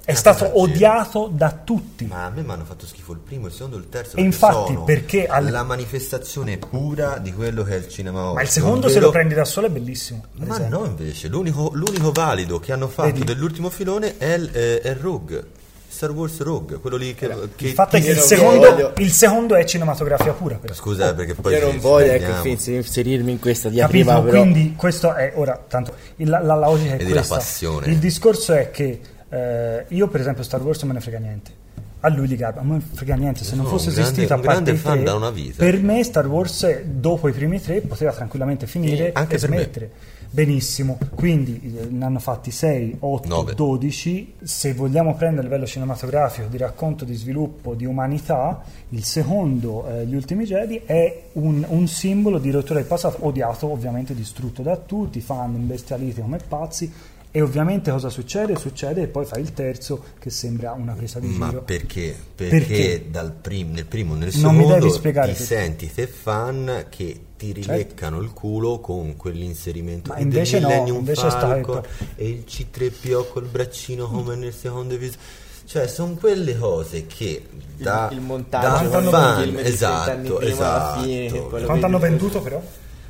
è 0.06 0.12
Ah, 0.12 0.16
stato 0.16 0.44
ragione. 0.46 0.62
odiato 0.72 1.30
da 1.32 1.52
tutti. 1.64 2.06
Ma 2.06 2.26
a 2.26 2.30
me 2.30 2.42
mi 2.42 2.52
hanno 2.52 2.66
fatto 2.66 2.86
schifo 2.86 3.14
il 3.14 3.20
primo, 3.20 3.48
il 3.48 3.54
secondo 3.54 3.78
il 3.78 3.88
terzo. 3.90 4.18
E 4.18 4.22
infatti, 4.22 4.74
sono 4.74 4.84
perché 4.84 5.28
al- 5.28 5.50
la 5.50 5.64
manifestazione 5.64 6.58
pura 6.58 7.18
di 7.20 7.32
quello 7.34 7.64
che 7.64 7.72
è 7.74 7.78
il 7.78 7.88
cinema 7.88 8.26
oggi. 8.26 8.36
Ma 8.36 8.42
il 8.42 8.50
secondo, 8.50 8.82
se 8.88 8.94
ovvero- 8.94 9.06
lo 9.06 9.12
prendi 9.12 9.34
da 9.34 9.46
solo, 9.46 9.68
è 9.68 9.70
bellissimo. 9.70 10.26
Ma 10.34 10.56
esempio. 10.56 10.80
no, 10.80 10.86
invece, 10.86 11.28
l'unico, 11.30 11.70
l'unico 11.74 12.12
valido 12.12 12.60
che 12.60 12.74
hanno 12.74 12.88
fatto 12.88 13.12
Vedi? 13.12 13.24
dell'ultimo 13.24 13.70
filone 13.70 14.18
è, 14.18 14.34
il- 14.34 14.50
è 14.52 14.96
Rogue. 15.00 15.62
Star 15.94 16.10
Wars 16.10 16.40
Rogue, 16.40 16.80
quello 16.80 16.98
lì 16.98 17.14
che, 17.14 17.28
che 17.56 17.68
Il 17.68 17.74
fatto 17.74 17.98
è 17.98 18.02
che 18.02 18.10
il 18.10 18.18
secondo, 18.18 18.94
il 18.98 19.12
secondo 19.12 19.54
è 19.56 19.64
cinematografia 19.64 20.34
pura. 20.34 20.56
Però. 20.56 20.74
Scusa, 20.74 21.10
eh, 21.12 21.14
perché 21.14 21.36
poi 21.36 21.54
Io 21.54 21.68
non 21.68 21.78
voglio 21.80 22.12
ecco, 22.14 22.48
inserirmi 22.48 23.32
in 23.34 23.40
questa 23.40 23.70
Capito? 23.70 23.88
diatriba, 23.92 24.20
però 24.22 24.42
Quindi 24.42 24.74
questo 24.76 25.14
è 25.14 25.34
ora 25.36 25.64
tanto 25.68 25.94
il- 26.16 26.28
la, 26.30 26.40
la 26.42 26.56
logica 26.58 26.94
è 26.96 26.98
Vedi 26.98 27.10
la 27.12 27.18
questa. 27.18 27.36
passione. 27.36 27.88
Il 27.88 28.00
discorso 28.00 28.54
è 28.54 28.72
che 28.72 29.00
eh, 29.34 29.86
io 29.88 30.08
per 30.08 30.22
esempio 30.22 30.44
Star 30.44 30.62
Wars 30.62 30.80
non 30.82 30.90
me 30.90 30.94
ne 30.94 31.02
frega 31.02 31.18
niente. 31.18 31.62
A 32.02 32.10
lui 32.10 32.28
gli 32.28 32.36
garba, 32.36 32.60
a 32.60 32.64
me 32.64 32.72
non 32.72 32.82
frega 32.82 33.16
niente, 33.16 33.44
se 33.44 33.56
non 33.56 33.66
sono 33.66 33.78
fosse 33.78 33.90
esistito 33.90 34.34
a 34.34 34.38
parte 34.38 34.48
grande 34.48 34.76
fan 34.76 34.96
tre, 34.96 35.04
da 35.04 35.16
una 35.16 35.30
vita. 35.32 35.64
per 35.64 35.82
me 35.82 36.04
Star 36.04 36.28
Wars 36.28 36.82
dopo 36.84 37.30
i 37.30 37.32
primi 37.32 37.62
tre 37.62 37.80
poteva 37.80 38.12
tranquillamente 38.12 38.68
finire 38.68 39.06
Sì, 39.06 39.12
anche 39.14 39.36
e 39.36 39.40
smettere. 39.40 39.92
Benissimo, 40.30 40.98
quindi 41.14 41.78
eh, 41.78 41.86
ne 41.90 42.06
hanno 42.06 42.20
fatti 42.20 42.50
6, 42.50 42.98
8, 43.00 43.28
Nove. 43.28 43.54
12. 43.54 44.34
Se 44.42 44.74
vogliamo 44.74 45.16
prendere 45.16 45.42
a 45.42 45.50
livello 45.50 45.68
cinematografico 45.68 46.48
di 46.48 46.58
racconto, 46.58 47.06
di 47.06 47.14
sviluppo, 47.14 47.76
di 47.76 47.86
umanità, 47.86 48.64
il 48.90 49.04
secondo, 49.04 49.88
eh, 49.88 50.06
Gli 50.06 50.16
Ultimi 50.16 50.46
Jedi, 50.46 50.82
è 50.86 51.26
un, 51.34 51.64
un 51.68 51.88
simbolo 51.88 52.40
di 52.40 52.50
rottura 52.50 52.80
del 52.80 52.88
passato, 52.88 53.26
odiato, 53.28 53.72
ovviamente 53.72 54.16
distrutto 54.16 54.64
da 54.64 54.76
tutti, 54.76 55.22
fan 55.22 55.54
imbestialiti 55.54 56.22
come 56.22 56.40
pazzi. 56.46 56.92
E 57.36 57.42
ovviamente 57.42 57.90
cosa 57.90 58.10
succede? 58.10 58.56
Succede 58.58 59.02
e 59.02 59.08
poi 59.08 59.26
fa 59.26 59.40
il 59.40 59.54
terzo 59.54 60.04
che 60.20 60.30
sembra 60.30 60.74
una 60.74 60.94
presa 60.94 61.20
di 61.20 61.26
Ma 61.30 61.48
giro. 61.50 61.64
perché? 61.64 62.16
Perché, 62.36 62.58
Perché? 62.60 63.06
dal 63.10 63.32
prim- 63.32 63.74
nel 63.74 63.86
primo 63.88 64.14
e 64.14 64.18
nel 64.20 64.32
Non 64.36 64.54
mi 64.56 64.62
secondo 64.62 64.80
devi 64.86 64.92
spiegare 64.96 65.32
ti 65.32 65.38
tutto. 65.40 65.46
senti 65.48 65.92
te 65.92 66.06
fan 66.06 66.86
che 66.90 67.20
ti 67.36 67.52
rileccano 67.52 68.20
il 68.22 68.32
culo 68.34 68.80
con 68.80 69.16
quell'inserimento 69.16 70.10
Ma 70.12 70.18
del 70.18 70.26
invece 70.26 70.60
no, 70.60 70.68
Millennium 70.68 70.98
invece 71.00 71.30
sta- 71.32 71.40
Falcon 71.40 71.82
e 72.16 72.30
il 72.30 72.44
C3PO 72.48 73.28
col 73.32 73.46
braccino 73.48 74.08
come 74.08 74.36
nel 74.36 74.54
secondo 74.54 74.94
episodio. 74.94 75.20
Cioè, 75.66 75.88
sono 75.88 76.14
quelle 76.14 76.56
cose 76.56 77.08
che 77.08 77.48
da, 77.78 78.10
il 78.12 78.20
montaggio 78.22 78.90
da 78.90 79.02
fan, 79.10 79.42
film 79.42 79.56
di 79.56 79.62
30 79.64 79.90
anni 80.12 80.28
esatto, 80.28 80.40
esatto. 80.42 81.58
lo 81.58 81.66
Quanto 81.66 81.86
hanno 81.88 81.98
venduto 82.00 82.42
però? 82.42 82.62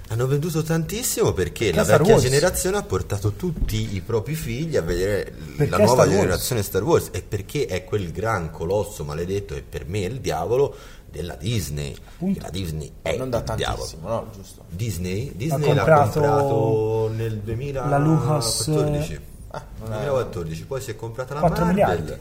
Hanno 0.10 0.28
venduto 0.28 0.62
tantissimo 0.62 1.34
perché 1.34 1.74
la 1.74 1.84
vecchia 1.84 2.14
Wars. 2.14 2.24
generazione 2.24 2.78
ha 2.78 2.84
portato 2.84 3.32
tutti 3.32 3.96
i 3.96 4.02
propri 4.02 4.36
figli 4.36 4.78
a 4.78 4.82
vedere 4.82 5.34
Perché 5.58 5.70
la 5.72 5.78
nuova 5.78 5.94
Star 5.94 6.08
Wars. 6.08 6.20
generazione 6.20 6.62
Star 6.64 6.84
Wars 6.84 7.10
e 7.12 7.22
perché 7.24 7.66
è 7.66 7.84
quel 7.84 8.12
gran 8.12 8.52
colosso 8.52 9.04
maledetto 9.04 9.56
e 9.56 9.64
per 9.68 9.88
me 9.88 10.02
è 10.04 10.08
il 10.08 10.20
diavolo 10.20 10.76
della 11.10 11.36
Disney. 11.36 11.96
La 12.40 12.50
Disney 12.50 12.92
è 13.02 13.16
non 13.18 13.30
da 13.30 13.40
il 13.40 13.54
diavolo. 13.56 13.78
tantissimo, 13.84 14.08
no? 14.08 14.28
Giusto. 14.36 14.64
Disney, 14.70 15.32
Disney 15.36 15.70
Ha 15.70 15.74
l'ha 15.74 15.84
comprato 15.84 16.20
comprato 16.20 17.12
nel 17.16 17.42
la 17.90 17.98
Lucas, 17.98 18.66
2014. 18.68 19.20
Ah, 19.52 19.66
non 19.80 19.88
è- 19.94 19.96
2014, 19.98 20.64
poi 20.66 20.82
si 20.82 20.92
è 20.92 20.96
comprata 20.96 21.34
la 21.36 21.40
4 21.40 21.66
Marvel. 21.66 21.86
miliardi. 22.02 22.12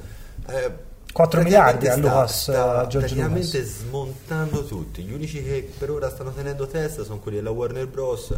Eh, 0.48 0.72
4 1.12 1.40
praticamente 1.40 1.78
miliardi 1.78 2.06
a 2.08 2.26
sta- 2.26 2.86
George 2.88 2.98
praticamente 2.98 3.58
Lucas. 3.58 3.72
smontando 3.76 4.64
tutti. 4.64 5.02
Gli 5.02 5.12
unici 5.12 5.42
che 5.42 5.70
per 5.78 5.90
ora 5.90 6.08
stanno 6.10 6.32
tenendo 6.32 6.66
testa 6.66 7.04
sono 7.04 7.18
quelli 7.18 7.36
della 7.38 7.50
Warner 7.50 7.86
Bros. 7.86 8.32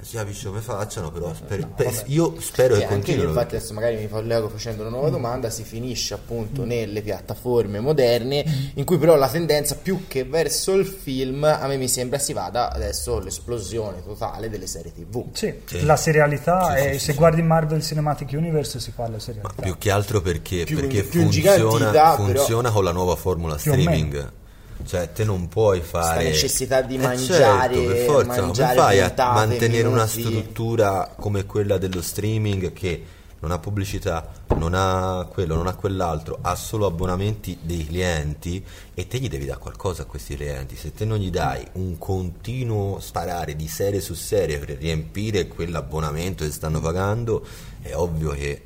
Si 0.00 0.16
capisce 0.16 0.46
come 0.46 0.60
facciano, 0.60 1.10
però 1.10 1.32
per- 1.46 1.66
per- 1.74 2.04
io 2.06 2.36
spero 2.40 2.76
E 2.76 2.80
che 2.80 2.86
continuino. 2.86 3.28
infatti, 3.30 3.56
adesso 3.56 3.74
magari 3.74 3.96
mi 3.96 4.08
collego 4.08 4.48
facendo 4.48 4.82
una 4.82 4.90
Mm. 4.90 4.92
nuova 4.94 5.10
domanda. 5.10 5.50
Si 5.50 5.64
finisce 5.64 6.14
appunto 6.14 6.64
nelle 6.64 7.02
piattaforme 7.02 7.80
moderne, 7.80 8.44
in 8.74 8.84
cui 8.84 8.96
però 8.96 9.16
la 9.16 9.28
tendenza 9.28 9.74
più 9.74 10.04
che 10.06 10.24
verso 10.24 10.72
il 10.74 10.86
film, 10.86 11.42
a 11.42 11.66
me 11.66 11.76
mi 11.76 11.88
sembra 11.88 12.18
si 12.20 12.32
vada 12.32 12.70
adesso 12.72 13.18
l'esplosione 13.18 14.02
totale 14.04 14.48
delle 14.48 14.68
serie 14.68 14.92
TV. 14.92 15.26
Sì, 15.32 15.52
Sì. 15.64 15.84
la 15.84 15.96
serialità, 15.96 16.76
Sì, 16.76 16.82
è- 16.84 16.92
sì, 16.92 16.98
se 17.00 17.12
sì, 17.12 17.18
guardi 17.18 17.42
Marvel 17.42 17.82
Cinematic 17.82 18.30
Universe 18.32 18.78
si 18.78 18.92
parla 18.92 19.16
di 19.16 19.18
Ma 19.18 19.20
serialità. 19.32 19.62
più 19.62 19.76
che 19.78 19.90
altro 19.90 20.20
perché, 20.20 20.62
Più- 20.64 20.76
perché 20.76 21.02
più 21.02 21.22
funziona, 21.22 21.56
ingigantita, 21.56 21.90
però- 22.14 22.14
funziona 22.14 22.70
con 22.70 22.84
la 22.84 22.92
nuova 22.92 23.16
formula 23.16 23.58
streaming. 23.58 24.32
Cioè, 24.86 25.12
te 25.12 25.24
non 25.24 25.48
puoi 25.48 25.80
fare. 25.80 26.20
Sta 26.20 26.28
necessità 26.28 26.80
di 26.82 26.94
Eh, 26.94 26.98
mangiare, 26.98 27.74
certo, 27.74 27.88
per 27.88 28.04
forza, 28.04 28.40
mangiare 28.42 28.74
come 28.74 28.86
fai 28.86 29.00
a 29.00 29.32
mantenere 29.32 29.88
una 29.88 30.08
minuti? 30.14 30.20
struttura 30.22 31.14
come 31.18 31.44
quella 31.44 31.78
dello 31.78 32.00
streaming 32.00 32.72
che 32.72 33.04
non 33.40 33.52
ha 33.52 33.58
pubblicità, 33.58 34.28
non 34.56 34.74
ha 34.74 35.24
quello, 35.30 35.54
non 35.54 35.68
ha 35.68 35.74
quell'altro, 35.74 36.38
ha 36.42 36.56
solo 36.56 36.86
abbonamenti 36.86 37.58
dei 37.62 37.86
clienti 37.86 38.64
e 38.94 39.06
te 39.06 39.18
gli 39.18 39.28
devi 39.28 39.44
dare 39.44 39.60
qualcosa 39.60 40.02
a 40.02 40.04
questi 40.06 40.34
clienti. 40.34 40.74
Se 40.74 40.92
te 40.92 41.04
non 41.04 41.18
gli 41.18 41.30
dai 41.30 41.64
un 41.74 41.98
continuo 41.98 42.98
sparare 42.98 43.54
di 43.54 43.68
serie 43.68 44.00
su 44.00 44.14
serie 44.14 44.58
per 44.58 44.76
riempire 44.78 45.46
quell'abbonamento 45.46 46.44
che 46.44 46.50
stanno 46.50 46.80
pagando, 46.80 47.46
è 47.80 47.94
ovvio 47.94 48.30
che 48.30 48.62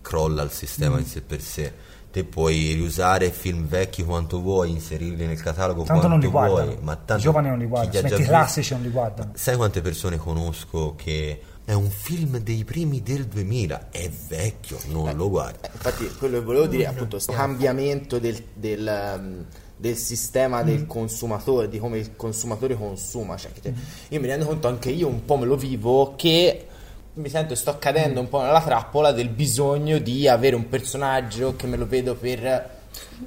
crolla 0.00 0.42
il 0.42 0.50
sistema 0.50 0.98
in 0.98 1.04
sé 1.06 1.20
per 1.20 1.42
sé. 1.42 1.72
Te 2.14 2.22
puoi 2.22 2.74
riusare 2.74 3.32
film 3.32 3.66
vecchi 3.66 4.04
quanto 4.04 4.40
vuoi, 4.40 4.70
inserirli 4.70 5.26
nel 5.26 5.42
catalogo 5.42 5.82
Tanto 5.82 6.06
quanto 6.06 6.06
non 6.06 6.20
li 6.20 6.28
vuoi, 6.28 6.78
ma 6.80 6.92
I 6.92 6.98
tanto 7.04 7.22
giovani 7.24 7.48
non 7.48 7.58
li 7.58 7.66
guardano, 7.66 8.06
i 8.06 8.22
classici 8.22 8.72
non 8.72 8.82
li 8.82 8.90
guardano. 8.90 9.32
Sai 9.34 9.56
quante 9.56 9.80
persone 9.80 10.16
conosco 10.16 10.94
che 10.96 11.40
è 11.64 11.72
un 11.72 11.90
film 11.90 12.38
dei 12.38 12.62
primi 12.62 13.02
del 13.02 13.24
2000, 13.26 13.88
è 13.90 14.08
vecchio, 14.28 14.78
non 14.90 15.12
lo 15.16 15.28
guarda. 15.28 15.66
Eh, 15.66 15.70
Infatti, 15.72 16.08
quello 16.16 16.38
che 16.38 16.44
volevo 16.44 16.66
dire 16.68 16.84
è 16.84 16.86
appunto 16.86 17.16
questo 17.16 17.32
cambiamento 17.32 18.20
del, 18.20 18.40
del, 18.54 19.16
um, 19.18 19.44
del 19.76 19.96
sistema 19.96 20.62
Mm. 20.62 20.66
del 20.66 20.86
consumatore, 20.86 21.68
di 21.68 21.80
come 21.80 21.98
il 21.98 22.14
consumatore 22.14 22.76
consuma. 22.76 23.36
Cioè, 23.36 23.50
te- 23.60 23.74
io 24.10 24.20
mi 24.20 24.28
rendo 24.28 24.44
conto 24.46 24.68
anche 24.68 24.88
io 24.90 25.08
un 25.08 25.24
po' 25.24 25.36
me 25.36 25.46
lo 25.46 25.56
vivo 25.56 26.14
che 26.14 26.68
mi 27.14 27.28
sento 27.28 27.54
sto 27.54 27.76
cadendo 27.78 28.20
un 28.20 28.28
po' 28.28 28.40
nella 28.42 28.60
trappola 28.62 29.12
del 29.12 29.28
bisogno 29.28 29.98
di 29.98 30.26
avere 30.28 30.56
un 30.56 30.68
personaggio 30.68 31.54
che 31.56 31.66
me 31.66 31.76
lo 31.76 31.86
vedo 31.86 32.14
per 32.14 32.70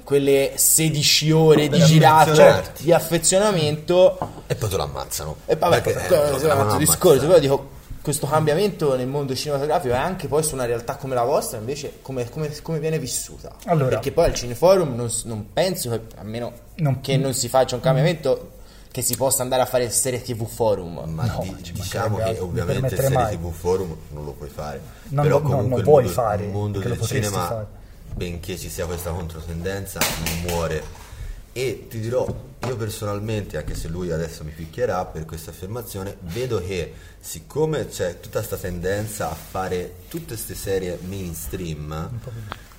quelle 0.04 0.52
16 0.56 1.30
ore 1.30 1.68
di 1.68 1.78
girata 1.84 2.62
di 2.78 2.92
affezionamento 2.92 4.18
E 4.46 4.54
poi 4.54 4.68
te 4.68 4.76
lo 4.76 4.82
ammazzano. 4.82 5.36
e 5.46 5.56
vabbè, 5.56 5.80
Perché, 5.82 6.06
eh, 6.06 6.38
è 6.38 6.44
un 6.44 6.50
altro 6.60 6.76
discorso, 6.78 7.26
però 7.26 7.38
dico 7.38 7.76
questo 8.02 8.26
cambiamento 8.26 8.96
nel 8.96 9.06
mondo 9.06 9.34
cinematografico 9.34 9.92
è 9.92 9.98
anche 9.98 10.28
poi 10.28 10.42
su 10.42 10.54
una 10.54 10.64
realtà 10.64 10.96
come 10.96 11.14
la 11.14 11.24
vostra, 11.24 11.58
invece 11.58 11.98
come, 12.00 12.28
come- 12.30 12.50
come 12.62 12.78
viene 12.78 12.98
vissuta. 12.98 13.54
Allora. 13.66 13.88
Perché 13.96 14.12
poi 14.12 14.26
al 14.26 14.34
Cineforum 14.34 14.94
non, 14.94 15.10
non 15.24 15.52
penso 15.52 15.90
che, 15.90 16.00
a 16.16 16.22
meno 16.22 16.52
Non- 16.76 17.00
che 17.00 17.16
non 17.18 17.34
si 17.34 17.48
faccia 17.48 17.74
un 17.74 17.82
cambiamento, 17.82 18.52
che 19.00 19.06
si 19.06 19.16
possa 19.16 19.42
andare 19.42 19.62
a 19.62 19.66
fare 19.66 19.84
il 19.84 19.90
serie 19.90 20.20
TV 20.22 20.46
forum. 20.46 21.02
Ma 21.06 21.24
No, 21.26 21.40
di- 21.42 21.62
ci 21.62 21.72
diciamo 21.72 22.16
che 22.16 22.38
ovviamente 22.40 22.94
il 22.94 23.00
serie 23.00 23.16
mai. 23.16 23.36
TV 23.36 23.52
forum 23.52 23.96
non 24.10 24.24
lo 24.24 24.32
puoi 24.32 24.48
fare. 24.48 24.80
Non 25.08 25.24
Però 25.24 25.38
lo- 25.38 25.42
no, 25.42 25.48
comunque 25.50 25.70
non 25.70 25.78
il 25.78 25.84
vuoi 25.84 26.02
mondo, 26.04 26.20
fare, 26.20 26.44
il 26.44 26.50
mondo 26.50 26.78
del 26.80 27.00
cinema, 27.02 27.46
fare. 27.46 27.66
benché 28.14 28.58
ci 28.58 28.68
sia 28.68 28.86
questa 28.86 29.10
controtendenza, 29.10 30.00
non 30.24 30.40
muore. 30.52 31.06
E 31.52 31.86
ti 31.88 31.98
dirò, 31.98 32.24
io 32.66 32.76
personalmente, 32.76 33.56
anche 33.56 33.74
se 33.74 33.88
lui 33.88 34.12
adesso 34.12 34.44
mi 34.44 34.50
picchierà 34.52 35.04
per 35.06 35.24
questa 35.24 35.50
affermazione, 35.50 36.16
vedo 36.20 36.60
che 36.64 36.92
siccome 37.20 37.88
c'è 37.88 38.20
tutta 38.20 38.38
questa 38.38 38.56
tendenza 38.56 39.30
a 39.30 39.34
fare 39.34 39.94
tutte 40.08 40.34
queste 40.34 40.54
serie 40.54 40.98
mainstream, 41.02 42.10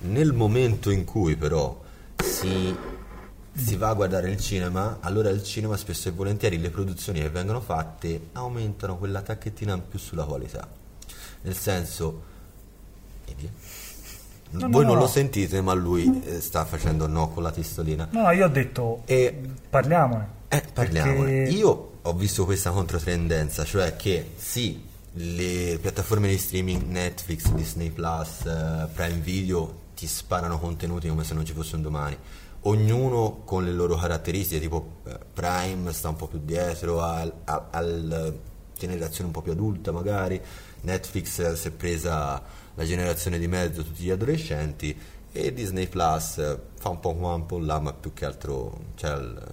nel 0.00 0.32
momento 0.32 0.90
in 0.90 1.04
cui 1.04 1.36
però 1.36 1.78
si, 2.22 2.74
si 3.52 3.76
va 3.76 3.88
a 3.90 3.94
guardare 3.94 4.30
il 4.30 4.38
cinema, 4.38 4.98
allora 5.00 5.28
il 5.30 5.42
cinema 5.42 5.76
spesso 5.76 6.08
e 6.08 6.12
volentieri 6.12 6.58
le 6.58 6.70
produzioni 6.70 7.20
che 7.20 7.28
vengono 7.30 7.60
fatte 7.60 8.28
aumentano 8.32 8.96
quella 8.96 9.22
tacchettina 9.22 9.74
in 9.74 9.82
più 9.88 9.98
sulla 9.98 10.24
qualità. 10.24 10.68
Nel 11.42 11.56
senso, 11.56 12.22
vedi? 13.26 13.50
No, 14.52 14.68
voi 14.68 14.82
no, 14.82 14.88
non 14.88 14.94
no. 14.96 15.00
lo 15.02 15.06
sentite, 15.06 15.60
ma 15.60 15.72
lui 15.74 16.22
eh, 16.24 16.40
sta 16.40 16.64
facendo 16.64 17.06
no 17.06 17.28
con 17.30 17.42
la 17.42 17.50
testolina. 17.52 18.08
No, 18.10 18.30
io 18.30 18.46
ho 18.46 18.48
detto 18.48 19.02
E 19.06 19.40
parliamone. 19.68 20.28
eh, 20.48 20.62
parliamo. 20.72 21.22
Perché- 21.24 21.50
Io 21.52 21.90
ho 22.02 22.12
visto 22.14 22.44
questa 22.44 22.70
controtendenza, 22.70 23.64
cioè 23.64 23.94
che 23.96 24.32
sì, 24.36 24.82
le 25.14 25.78
piattaforme 25.80 26.28
di 26.28 26.36
streaming 26.38 26.82
Netflix, 26.84 27.48
Disney 27.52 27.90
Plus, 27.90 28.44
eh, 28.44 28.86
Prime 28.92 29.18
Video 29.20 29.78
ti 29.94 30.06
sparano 30.08 30.58
contenuti 30.58 31.08
come 31.08 31.22
se 31.24 31.34
non 31.34 31.44
ci 31.44 31.52
fosse 31.52 31.76
un 31.76 31.82
domani. 31.82 32.16
Ognuno 32.62 33.40
con 33.44 33.64
le 33.64 33.72
loro 33.72 33.96
caratteristiche, 33.96 34.60
tipo 34.60 35.00
eh, 35.04 35.18
Prime 35.32 35.92
sta 35.92 36.10
un 36.10 36.16
po' 36.16 36.26
più 36.26 36.40
dietro 36.44 37.00
al, 37.00 37.32
generazione 38.76 39.26
un 39.26 39.32
po' 39.32 39.42
più 39.42 39.52
adulta 39.52 39.92
magari, 39.92 40.40
Netflix 40.82 41.52
si 41.52 41.68
è 41.68 41.70
presa 41.70 42.42
la 42.74 42.84
generazione 42.84 43.38
di 43.38 43.46
mezzo, 43.46 43.82
tutti 43.82 44.02
gli 44.02 44.10
adolescenti 44.10 44.96
e 45.32 45.52
Disney 45.54 45.86
Plus 45.86 46.58
fa 46.74 46.88
un 46.88 47.00
po' 47.00 47.14
qua 47.14 47.34
un 47.34 47.46
po' 47.46 47.58
là, 47.58 47.78
ma 47.78 47.92
più 47.92 48.12
che 48.12 48.24
altro 48.24 48.78
c'è 48.94 49.14
il- 49.16 49.46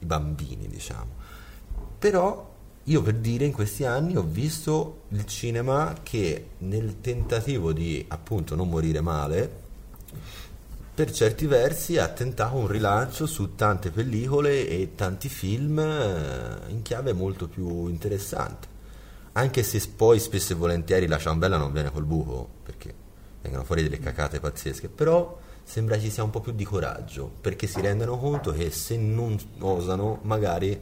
i 0.00 0.04
bambini, 0.04 0.66
diciamo. 0.68 1.10
Però 1.98 2.54
io 2.84 3.02
per 3.02 3.14
dire 3.14 3.44
in 3.44 3.52
questi 3.52 3.84
anni 3.84 4.16
ho 4.16 4.22
visto 4.22 5.02
il 5.08 5.24
cinema 5.26 5.94
che 6.02 6.50
nel 6.58 7.00
tentativo 7.00 7.72
di 7.72 8.04
appunto 8.08 8.54
non 8.54 8.68
morire 8.68 9.00
male, 9.00 9.64
per 10.96 11.10
certi 11.10 11.44
versi 11.46 11.98
ha 11.98 12.08
tentato 12.08 12.56
un 12.56 12.66
rilancio 12.66 13.26
su 13.26 13.54
tante 13.54 13.90
pellicole 13.90 14.66
e 14.66 14.94
tanti 14.94 15.28
film 15.28 15.78
eh, 15.78 16.70
in 16.70 16.80
chiave 16.80 17.12
molto 17.12 17.48
più 17.48 17.88
interessante. 17.88 18.66
Anche 19.32 19.62
se 19.62 19.78
poi 19.94 20.18
spesso 20.18 20.54
e 20.54 20.56
volentieri 20.56 21.06
la 21.06 21.18
ciambella 21.18 21.58
non 21.58 21.70
viene 21.70 21.90
col 21.90 22.04
buco, 22.04 22.48
perché 22.62 22.94
vengono 23.42 23.64
fuori 23.64 23.82
delle 23.82 23.98
cacate 23.98 24.40
pazzesche, 24.40 24.88
però 24.88 25.38
sembra 25.62 26.00
ci 26.00 26.08
sia 26.08 26.22
un 26.22 26.30
po' 26.30 26.40
più 26.40 26.52
di 26.52 26.64
coraggio, 26.64 27.30
perché 27.42 27.66
si 27.66 27.82
rendono 27.82 28.16
conto 28.16 28.52
che 28.52 28.70
se 28.70 28.96
non 28.96 29.38
osano 29.58 30.20
magari 30.22 30.80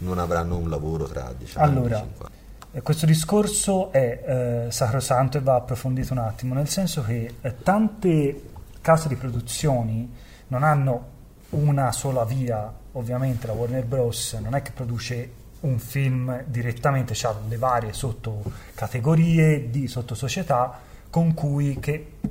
non 0.00 0.18
avranno 0.18 0.58
un 0.58 0.68
lavoro 0.68 1.06
tra 1.06 1.32
10 1.34 1.56
anni 1.56 1.70
Allora, 1.70 1.96
50. 1.96 2.30
eh, 2.72 2.82
questo 2.82 3.06
discorso 3.06 3.90
è 3.90 4.66
eh, 4.66 4.70
sacrosanto 4.70 5.38
e 5.38 5.40
va 5.40 5.54
approfondito 5.54 6.12
un 6.12 6.18
attimo, 6.18 6.52
nel 6.52 6.68
senso 6.68 7.02
che 7.02 7.36
eh, 7.40 7.54
tante 7.62 8.48
case 8.80 9.08
di 9.08 9.16
produzioni 9.16 10.12
non 10.48 10.62
hanno 10.62 11.18
una 11.50 11.92
sola 11.92 12.24
via, 12.24 12.72
ovviamente 12.92 13.46
la 13.46 13.52
Warner 13.52 13.84
Bros. 13.84 14.34
non 14.42 14.54
è 14.54 14.62
che 14.62 14.72
produce 14.72 15.38
un 15.60 15.78
film 15.78 16.44
direttamente, 16.46 17.14
ha 17.26 17.34
le 17.48 17.56
varie 17.56 17.92
sottocategorie 17.92 19.70
di 19.70 19.88
sottosocietà 19.88 20.78
con 21.10 21.34
cui 21.34 21.78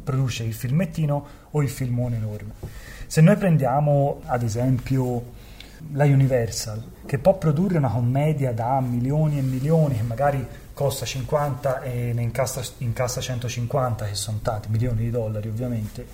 produce 0.03 0.43
il 0.43 0.53
filmettino 0.53 1.25
o 1.51 1.61
il 1.61 1.69
filmone 1.69 2.15
enorme. 2.15 2.53
Se 3.07 3.21
noi 3.21 3.35
prendiamo 3.35 4.21
ad 4.25 4.43
esempio 4.43 5.37
la 5.93 6.05
Universal, 6.05 6.83
che 7.05 7.19
può 7.19 7.37
produrre 7.37 7.77
una 7.77 7.89
commedia 7.89 8.51
da 8.53 8.79
milioni 8.79 9.37
e 9.37 9.41
milioni, 9.41 9.95
che 9.95 10.03
magari 10.03 10.47
costa 10.79 11.05
50 11.05 11.81
e 11.81 12.13
ne 12.13 12.21
incassa, 12.21 12.61
incassa 12.77 13.19
150, 13.19 14.05
che 14.05 14.15
sono 14.15 14.39
tanti 14.41 14.69
milioni 14.69 15.01
di 15.01 15.09
dollari 15.09 15.49
ovviamente, 15.49 16.07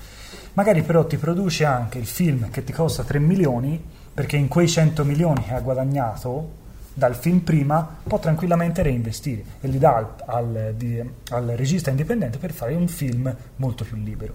magari 0.54 0.82
però 0.82 1.06
ti 1.06 1.18
produce 1.18 1.66
anche 1.66 2.00
il 2.00 2.08
film 2.08 2.50
che 2.50 2.64
ti 2.64 2.74
costa 2.74 3.04
3 3.04 3.20
milioni, 3.20 3.80
perché 4.12 4.38
in 4.38 4.48
quei 4.48 4.68
100 4.68 5.06
milioni 5.06 5.44
che 5.44 5.54
ha 5.54 5.60
guadagnato 5.60 6.64
dal 6.96 7.14
film 7.16 7.42
prima 7.42 7.98
può 8.02 8.18
tranquillamente 8.18 8.82
reinvestire 8.82 9.44
e 9.62 9.68
li 9.68 9.78
dà 9.78 9.98
al, 9.98 10.14
al- 10.26 10.74
di- 10.76 11.12
al 11.30 11.46
regista 11.46 11.92
indipendente 11.92 12.40
per 12.40 12.52
fare 12.52 12.74
un 12.74 12.88
film 12.88 13.36
molto 13.58 13.84
più 13.84 13.98
libero. 13.98 14.34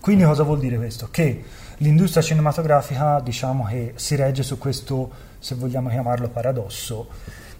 Quindi 0.00 0.24
cosa 0.24 0.42
vuol 0.42 0.58
dire 0.58 0.76
questo? 0.76 1.06
Che 1.12 1.44
l'industria 1.76 2.20
cinematografica 2.20 3.20
diciamo 3.20 3.64
che 3.66 3.92
si 3.94 4.16
regge 4.16 4.42
su 4.42 4.58
questo, 4.58 5.08
se 5.38 5.54
vogliamo 5.54 5.88
chiamarlo 5.88 6.28
paradosso, 6.30 7.08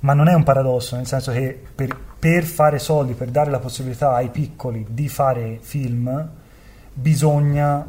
ma 0.04 0.12
non 0.12 0.28
è 0.28 0.34
un 0.34 0.42
paradosso, 0.42 0.96
nel 0.96 1.06
senso 1.06 1.32
che 1.32 1.58
per, 1.74 1.96
per 2.18 2.44
fare 2.44 2.78
soldi, 2.78 3.14
per 3.14 3.30
dare 3.30 3.50
la 3.50 3.58
possibilità 3.58 4.12
ai 4.12 4.28
piccoli 4.28 4.86
di 4.88 5.08
fare 5.08 5.58
film, 5.60 6.28
bisogna 6.92 7.86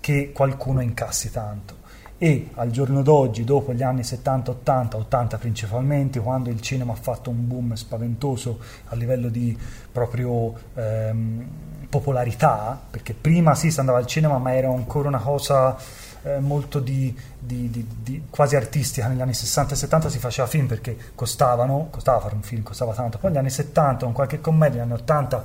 che 0.00 0.32
qualcuno 0.32 0.80
incassi 0.80 1.30
tanto. 1.30 1.76
E 2.16 2.48
al 2.54 2.70
giorno 2.70 3.02
d'oggi, 3.02 3.44
dopo 3.44 3.74
gli 3.74 3.82
anni 3.82 4.02
70, 4.02 4.50
80, 4.50 4.96
80 4.96 5.36
principalmente, 5.36 6.20
quando 6.20 6.48
il 6.48 6.60
cinema 6.62 6.94
ha 6.94 6.96
fatto 6.96 7.28
un 7.28 7.46
boom 7.46 7.74
spaventoso 7.74 8.58
a 8.86 8.94
livello 8.96 9.28
di 9.28 9.56
proprio 9.92 10.54
ehm, 10.74 11.46
popolarità, 11.90 12.80
perché 12.90 13.12
prima 13.12 13.54
sì 13.54 13.70
si 13.70 13.78
andava 13.78 13.98
al 13.98 14.06
cinema, 14.06 14.38
ma 14.38 14.54
era 14.54 14.70
ancora 14.70 15.08
una 15.08 15.20
cosa 15.20 15.76
eh, 16.22 16.38
molto 16.38 16.80
di, 16.80 17.16
di- 17.38 17.70
di- 17.70 17.86
di- 18.02 18.22
quasi 18.30 18.56
artistica. 18.56 19.08
Negli 19.08 19.20
anni 19.20 19.34
60 19.34 19.74
e 19.74 19.76
70 19.76 20.08
si 20.08 20.18
faceva 20.18 20.46
film 20.46 20.66
perché 20.66 20.96
costavano, 21.14 21.88
costava 21.90 22.20
fare 22.20 22.34
un 22.34 22.42
film, 22.42 22.62
costava 22.62 22.92
tanto. 22.92 23.18
Poi 23.18 23.30
negli 23.30 23.40
anni 23.40 23.50
70, 23.50 24.04
con 24.04 24.14
qualche 24.14 24.40
commedia, 24.40 24.82
negli 24.82 24.92
anni 24.92 25.00
80 25.00 25.44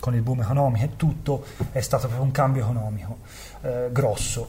con 0.00 0.14
il 0.14 0.22
boom 0.22 0.40
economico 0.40 0.84
e 0.84 0.96
tutto, 0.96 1.44
è 1.70 1.80
stato 1.80 2.06
proprio 2.06 2.24
un 2.24 2.32
cambio 2.32 2.62
economico 2.62 3.18
eh, 3.62 3.88
grosso. 3.92 4.48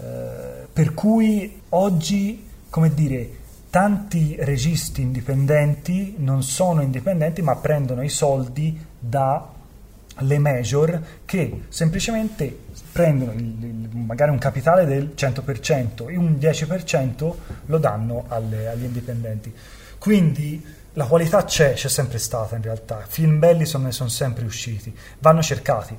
Eh, 0.00 0.66
per 0.72 0.94
cui 0.94 1.60
oggi, 1.70 2.48
come 2.70 2.94
dire, 2.94 3.44
tanti 3.68 4.36
registi 4.38 5.02
indipendenti 5.02 6.14
non 6.18 6.42
sono 6.42 6.80
indipendenti 6.80 7.42
ma 7.42 7.56
prendono 7.56 8.02
i 8.02 8.08
soldi 8.08 8.78
dalle 8.98 10.38
major 10.38 11.02
che 11.26 11.64
semplicemente 11.68 12.58
prendono 12.96 13.32
il- 13.32 13.56
il- 13.62 13.88
magari 13.92 14.30
un 14.30 14.38
capitale 14.38 14.86
del 14.86 15.12
100% 15.14 16.08
e 16.08 16.16
un 16.16 16.38
10% 16.38 17.36
lo 17.66 17.76
danno 17.78 18.24
alle- 18.28 18.68
agli 18.68 18.84
indipendenti. 18.84 19.52
Quindi 19.98 20.64
la 20.94 21.04
qualità 21.04 21.44
c'è, 21.44 21.74
c'è 21.74 21.88
sempre 21.88 22.18
stata 22.18 22.56
in 22.56 22.62
realtà. 22.62 23.04
Film 23.06 23.38
belli 23.38 23.66
sono, 23.66 23.84
ne 23.84 23.92
sono 23.92 24.08
sempre 24.08 24.46
usciti, 24.46 24.94
vanno 25.18 25.42
cercati. 25.42 25.94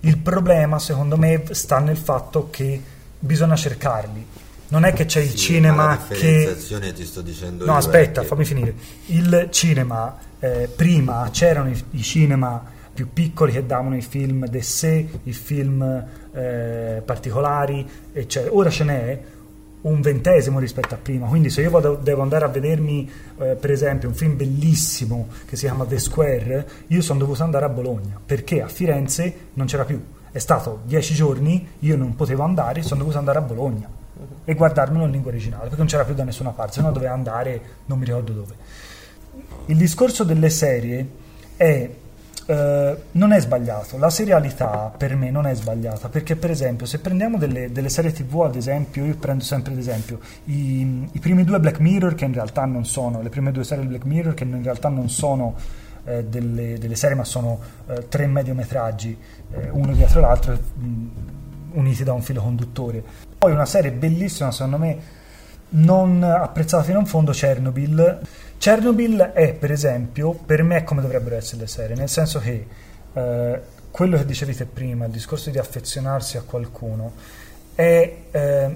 Il 0.00 0.18
problema, 0.18 0.78
secondo 0.78 1.16
me, 1.16 1.42
sta 1.50 1.80
nel 1.80 1.96
fatto 1.96 2.48
che 2.50 2.80
bisogna 3.18 3.56
cercarli. 3.56 4.24
Non 4.68 4.84
è 4.84 4.92
che 4.92 5.06
c'è 5.06 5.20
il 5.20 5.30
Sì, 5.30 5.34
ma 5.34 5.98
cinema 5.98 5.98
che 6.08 6.56
ti 6.94 7.04
sto 7.04 7.20
dicendo 7.22 7.64
No, 7.64 7.74
aspetta, 7.76 8.20
che- 8.20 8.26
fammi 8.28 8.44
finire. 8.44 8.74
Il 9.06 9.48
cinema, 9.50 10.16
eh, 10.38 10.68
prima 10.74 11.28
c'erano 11.32 11.70
i, 11.70 11.84
i 11.92 12.02
cinema 12.02 12.62
più 12.98 13.12
piccoli 13.12 13.52
che 13.52 13.64
davano 13.64 13.96
i 13.96 14.02
film 14.02 14.44
d'essè, 14.48 15.04
i 15.22 15.32
film 15.32 16.04
eh, 16.32 17.00
particolari, 17.04 17.88
eccetera. 18.12 18.52
Ora 18.52 18.70
ce 18.70 18.82
n'è 18.82 19.20
un 19.82 20.00
ventesimo 20.00 20.58
rispetto 20.58 20.94
a 20.94 20.98
prima, 21.00 21.28
quindi 21.28 21.48
se 21.48 21.60
io 21.60 21.70
vado- 21.70 21.94
devo 21.94 22.22
andare 22.22 22.44
a 22.44 22.48
vedermi 22.48 23.08
eh, 23.38 23.54
per 23.54 23.70
esempio 23.70 24.08
un 24.08 24.16
film 24.16 24.36
bellissimo 24.36 25.28
che 25.46 25.54
si 25.54 25.66
chiama 25.66 25.84
The 25.84 25.96
Square, 25.96 26.68
io 26.88 27.00
sono 27.00 27.20
dovuto 27.20 27.44
andare 27.44 27.66
a 27.66 27.68
Bologna, 27.68 28.18
perché 28.26 28.62
a 28.62 28.66
Firenze 28.66 29.32
non 29.52 29.66
c'era 29.66 29.84
più. 29.84 30.02
È 30.32 30.38
stato 30.38 30.80
dieci 30.82 31.14
giorni, 31.14 31.68
io 31.78 31.96
non 31.96 32.16
potevo 32.16 32.42
andare, 32.42 32.82
sono 32.82 32.98
dovuto 32.98 33.18
andare 33.18 33.38
a 33.38 33.42
Bologna 33.42 33.88
e 34.44 34.54
guardarmelo 34.54 35.04
in 35.04 35.12
lingua 35.12 35.30
originale, 35.30 35.62
perché 35.66 35.78
non 35.78 35.86
c'era 35.86 36.02
più 36.02 36.14
da 36.14 36.24
nessuna 36.24 36.50
parte, 36.50 36.72
se 36.72 36.80
no 36.80 36.90
doveva 36.90 37.12
andare 37.12 37.60
non 37.86 38.00
mi 38.00 38.06
ricordo 38.06 38.32
dove. 38.32 38.54
Il 39.66 39.76
discorso 39.76 40.24
delle 40.24 40.50
serie 40.50 41.06
è, 41.54 41.88
eh, 42.50 42.96
non 43.12 43.32
è 43.32 43.40
sbagliato, 43.40 43.98
la 43.98 44.08
serialità 44.08 44.90
per 44.96 45.14
me 45.14 45.30
non 45.30 45.46
è 45.46 45.54
sbagliata, 45.54 46.08
perché 46.08 46.34
per 46.34 46.50
esempio 46.50 46.86
se 46.86 46.98
prendiamo 46.98 47.36
delle, 47.36 47.70
delle 47.70 47.90
serie 47.90 48.10
tv 48.10 48.40
ad 48.40 48.56
esempio, 48.56 49.04
io 49.04 49.16
prendo 49.16 49.44
sempre 49.44 49.72
ad 49.72 49.78
esempio 49.78 50.18
i, 50.44 51.06
i 51.12 51.18
primi 51.18 51.44
due 51.44 51.60
Black 51.60 51.78
Mirror 51.78 52.14
che 52.14 52.24
in 52.24 52.32
realtà 52.32 52.64
non 52.64 52.86
sono, 52.86 53.20
le 53.20 53.28
prime 53.28 53.52
due 53.52 53.64
serie 53.64 53.82
di 53.82 53.90
Black 53.90 54.06
Mirror 54.06 54.32
che 54.32 54.44
in 54.44 54.62
realtà 54.62 54.88
non 54.88 55.10
sono 55.10 55.56
eh, 56.04 56.24
delle, 56.24 56.78
delle 56.78 56.94
serie 56.94 57.16
ma 57.16 57.24
sono 57.24 57.60
eh, 57.86 58.08
tre 58.08 58.26
mediometraggi, 58.26 59.14
eh, 59.52 59.68
uno 59.68 59.92
dietro 59.92 60.20
l'altro, 60.20 60.54
mh, 60.54 61.06
uniti 61.72 62.02
da 62.02 62.14
un 62.14 62.22
filo 62.22 62.40
conduttore. 62.40 63.02
Poi 63.36 63.52
una 63.52 63.66
serie 63.66 63.92
bellissima 63.92 64.50
secondo 64.52 64.78
me 64.78 65.16
non 65.70 66.22
apprezzata 66.22 66.82
fino 66.82 66.98
in 66.98 67.04
fondo 67.04 67.32
Chernobyl. 67.32 68.20
Chernobyl 68.58 69.30
è, 69.34 69.54
per 69.54 69.70
esempio, 69.70 70.32
per 70.32 70.64
me 70.64 70.82
come 70.82 71.00
dovrebbero 71.00 71.36
essere 71.36 71.60
le 71.60 71.66
serie, 71.68 71.94
nel 71.94 72.08
senso 72.08 72.40
che 72.40 72.66
eh, 73.12 73.60
quello 73.90 74.16
che 74.16 74.24
dicevi 74.24 74.54
te 74.54 74.66
prima, 74.66 75.06
il 75.06 75.12
discorso 75.12 75.50
di 75.50 75.58
affezionarsi 75.58 76.36
a 76.36 76.42
qualcuno, 76.42 77.12
è 77.74 78.16
eh, 78.30 78.74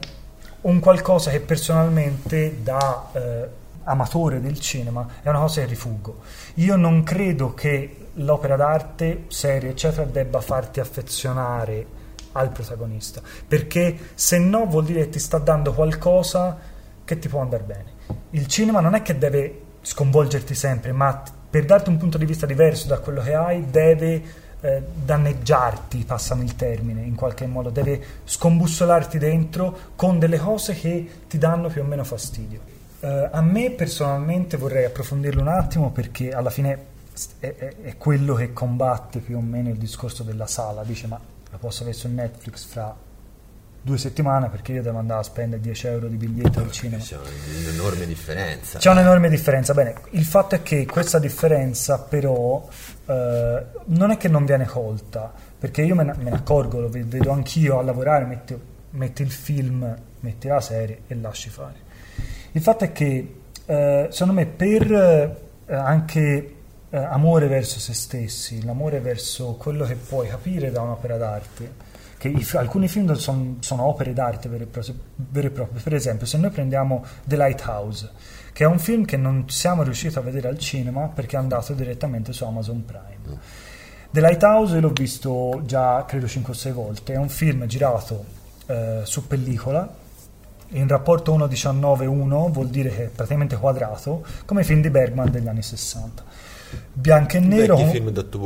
un 0.61 0.79
qualcosa 0.79 1.33
che 1.33 1.41
personalmente 1.41 2.63
da 2.63 3.11
eh, 3.13 3.49
amatore 3.85 4.41
del 4.41 4.61
cinema 4.61 5.07
è 5.21 5.29
una 5.29 5.41
cosa 5.41 5.63
che 5.63 5.67
rifuggo. 5.67 6.21
Io 6.55 6.77
non 6.77 7.03
credo 7.03 7.53
che 7.53 7.97
l'opera 8.15 8.55
d'arte, 8.55 9.25
serie, 9.27 9.71
eccetera, 9.71 10.05
debba 10.05 10.41
farti 10.41 10.79
affezionare 10.79 12.01
al 12.33 12.51
protagonista, 12.51 13.21
perché 13.49 13.99
se 14.15 14.39
no 14.39 14.67
vuol 14.67 14.85
dire 14.85 15.01
che 15.01 15.09
ti 15.11 15.19
sta 15.19 15.39
dando 15.39 15.73
qualcosa 15.73 16.57
che 17.05 17.19
ti 17.19 17.29
può 17.29 17.41
andare 17.41 17.65
bene. 17.65 17.85
Il 18.31 18.47
cinema 18.47 18.81
non 18.81 18.95
è 18.95 19.03
che 19.03 19.19
deve 19.19 19.71
sconvolgerti 19.83 20.55
sempre, 20.55 20.93
ma 20.93 21.23
per 21.51 21.65
darti 21.67 21.91
un 21.91 21.99
punto 21.99 22.17
di 22.17 22.25
vista 22.25 22.47
diverso 22.47 22.87
da 22.87 22.99
quello 22.99 23.21
che 23.21 23.35
hai 23.35 23.69
deve 23.69 24.23
eh, 24.61 24.83
danneggiarti, 25.05 26.05
passami 26.05 26.45
il 26.45 26.57
termine, 26.57 27.03
in 27.03 27.15
qualche 27.15 27.47
modo, 27.47 27.69
deve 27.69 28.03
scombussolarti 28.25 29.19
dentro 29.19 29.77
con 29.97 30.19
delle 30.19 30.39
cose 30.39 30.75
che 30.75 31.09
ti 31.29 31.37
danno 31.37 31.69
più 31.69 31.83
o 31.83 31.85
meno 31.85 32.05
fastidio. 32.05 32.61
Eh, 33.01 33.29
a 33.33 33.43
me 33.43 33.71
personalmente 33.73 34.57
vorrei 34.57 34.85
approfondirlo 34.85 35.41
un 35.41 35.49
attimo 35.49 35.91
perché 35.91 36.33
alla 36.33 36.51
fine 36.51 36.87
è, 37.41 37.55
è- 37.57 37.75
è 37.83 37.97
quello 37.99 38.35
che 38.35 38.53
combatte 38.53 39.19
più 39.19 39.37
o 39.37 39.41
meno 39.41 39.69
il 39.69 39.77
discorso 39.77 40.23
della 40.23 40.47
sala, 40.47 40.85
dice 40.85 41.09
ma 41.09 41.21
la 41.51 41.59
posso 41.59 41.83
avere 41.83 41.97
su 41.99 42.09
Netflix 42.09 42.65
fra 42.65 42.95
due 43.83 43.99
settimane 43.99 44.49
perché 44.49 44.73
io 44.73 44.83
devo 44.83 44.99
andare 44.99 45.21
a 45.21 45.23
spendere 45.25 45.61
10 45.61 45.87
euro 45.89 46.07
di 46.07 46.17
biglietto 46.17 46.61
al 46.61 46.71
cinema. 46.71 47.03
C'è 47.03 47.17
un'enorme 47.17 48.07
differenza. 48.07 48.79
C'è 48.79 48.91
un'enorme 48.91 49.29
differenza. 49.29 49.75
Bene, 49.75 49.95
il 50.11 50.25
fatto 50.25 50.55
è 50.55 50.63
che 50.63 50.87
questa 50.87 51.19
differenza, 51.19 51.99
però, 51.99 52.67
eh, 53.07 53.65
non 53.87 54.11
è 54.11 54.17
che 54.17 54.29
non 54.29 54.45
viene 54.45 54.67
colta, 54.67 55.33
perché 55.59 55.83
io 55.83 55.97
me 55.97 56.05
ne, 56.05 56.15
me 56.17 56.31
ne 56.31 56.37
accorgo, 56.37 56.81
lo 56.81 56.89
ved- 56.89 57.07
vedo 57.07 57.33
anch'io 57.33 57.79
a 57.79 57.83
lavorare, 57.83 58.25
metti, 58.25 58.57
metti 58.91 59.23
il 59.23 59.33
film, 59.33 59.97
metti 60.21 60.47
la 60.47 60.61
serie 60.61 61.01
e 61.09 61.15
lasci 61.17 61.51
fare. 61.51 61.91
Il 62.53 62.63
fatto 62.63 62.85
è 62.85 62.93
che, 62.93 63.35
eh, 63.67 64.07
secondo 64.11 64.33
me, 64.33 64.47
per 64.47 64.93
eh, 64.93 65.75
anche 65.75 66.55
eh, 66.89 66.97
amore 66.97 67.49
verso 67.49 67.81
se 67.81 67.95
stessi, 67.95 68.65
l'amore 68.65 69.01
verso 69.01 69.55
quello 69.55 69.85
che 69.87 69.97
puoi 69.97 70.29
capire 70.29 70.71
da 70.71 70.83
un'opera 70.83 71.17
d'arte, 71.17 71.91
che 72.23 72.29
i 72.29 72.47
alcuni 72.53 72.87
film 72.87 73.13
son- 73.15 73.57
sono 73.59 73.83
opere 73.83 74.13
d'arte 74.13 74.49
vere 74.49 74.63
e, 74.63 74.67
pro- 74.69 74.85
vere 75.17 75.49
e 75.49 75.51
proprie. 75.51 75.83
Per 75.83 75.93
esempio, 75.93 76.25
se 76.25 76.39
noi 76.39 76.51
prendiamo 76.51 77.05
The 77.25 77.35
Lighthouse, 77.35 78.11
che 78.53 78.63
è 78.63 78.67
un 78.69 78.79
film 78.79 79.05
che 79.05 79.17
non 79.17 79.49
siamo 79.49 79.83
riusciti 79.83 80.17
a 80.19 80.21
vedere 80.21 80.47
al 80.47 80.57
cinema 80.57 81.09
perché 81.09 81.35
è 81.35 81.41
andato 81.41 81.73
direttamente 81.73 82.33
su 82.33 82.45
Amazon 82.45 82.85
Prime. 82.85 83.41
The 84.13 84.21
Lighthouse 84.21 84.79
l'ho 84.79 84.91
visto 84.91 85.63
già 85.65 86.05
credo 86.05 86.29
5 86.29 86.53
o 86.53 86.57
6 86.57 86.71
volte, 86.71 87.13
è 87.15 87.17
un 87.17 87.29
film 87.29 87.67
girato 87.67 88.25
eh, 88.67 89.01
su 89.03 89.27
pellicola, 89.27 89.93
in 90.69 90.87
rapporto 90.87 91.37
1.19.1 91.37 92.51
vuol 92.53 92.69
dire 92.69 92.91
che 92.91 93.05
è 93.07 93.09
praticamente 93.09 93.57
quadrato, 93.57 94.25
come 94.45 94.61
i 94.61 94.65
film 94.65 94.81
di 94.81 94.91
Bergman 94.91 95.29
degli 95.29 95.49
anni 95.49 95.63
60. 95.63 96.23
Bianco 96.95 97.37
e 97.37 97.41
nero, 97.41 97.77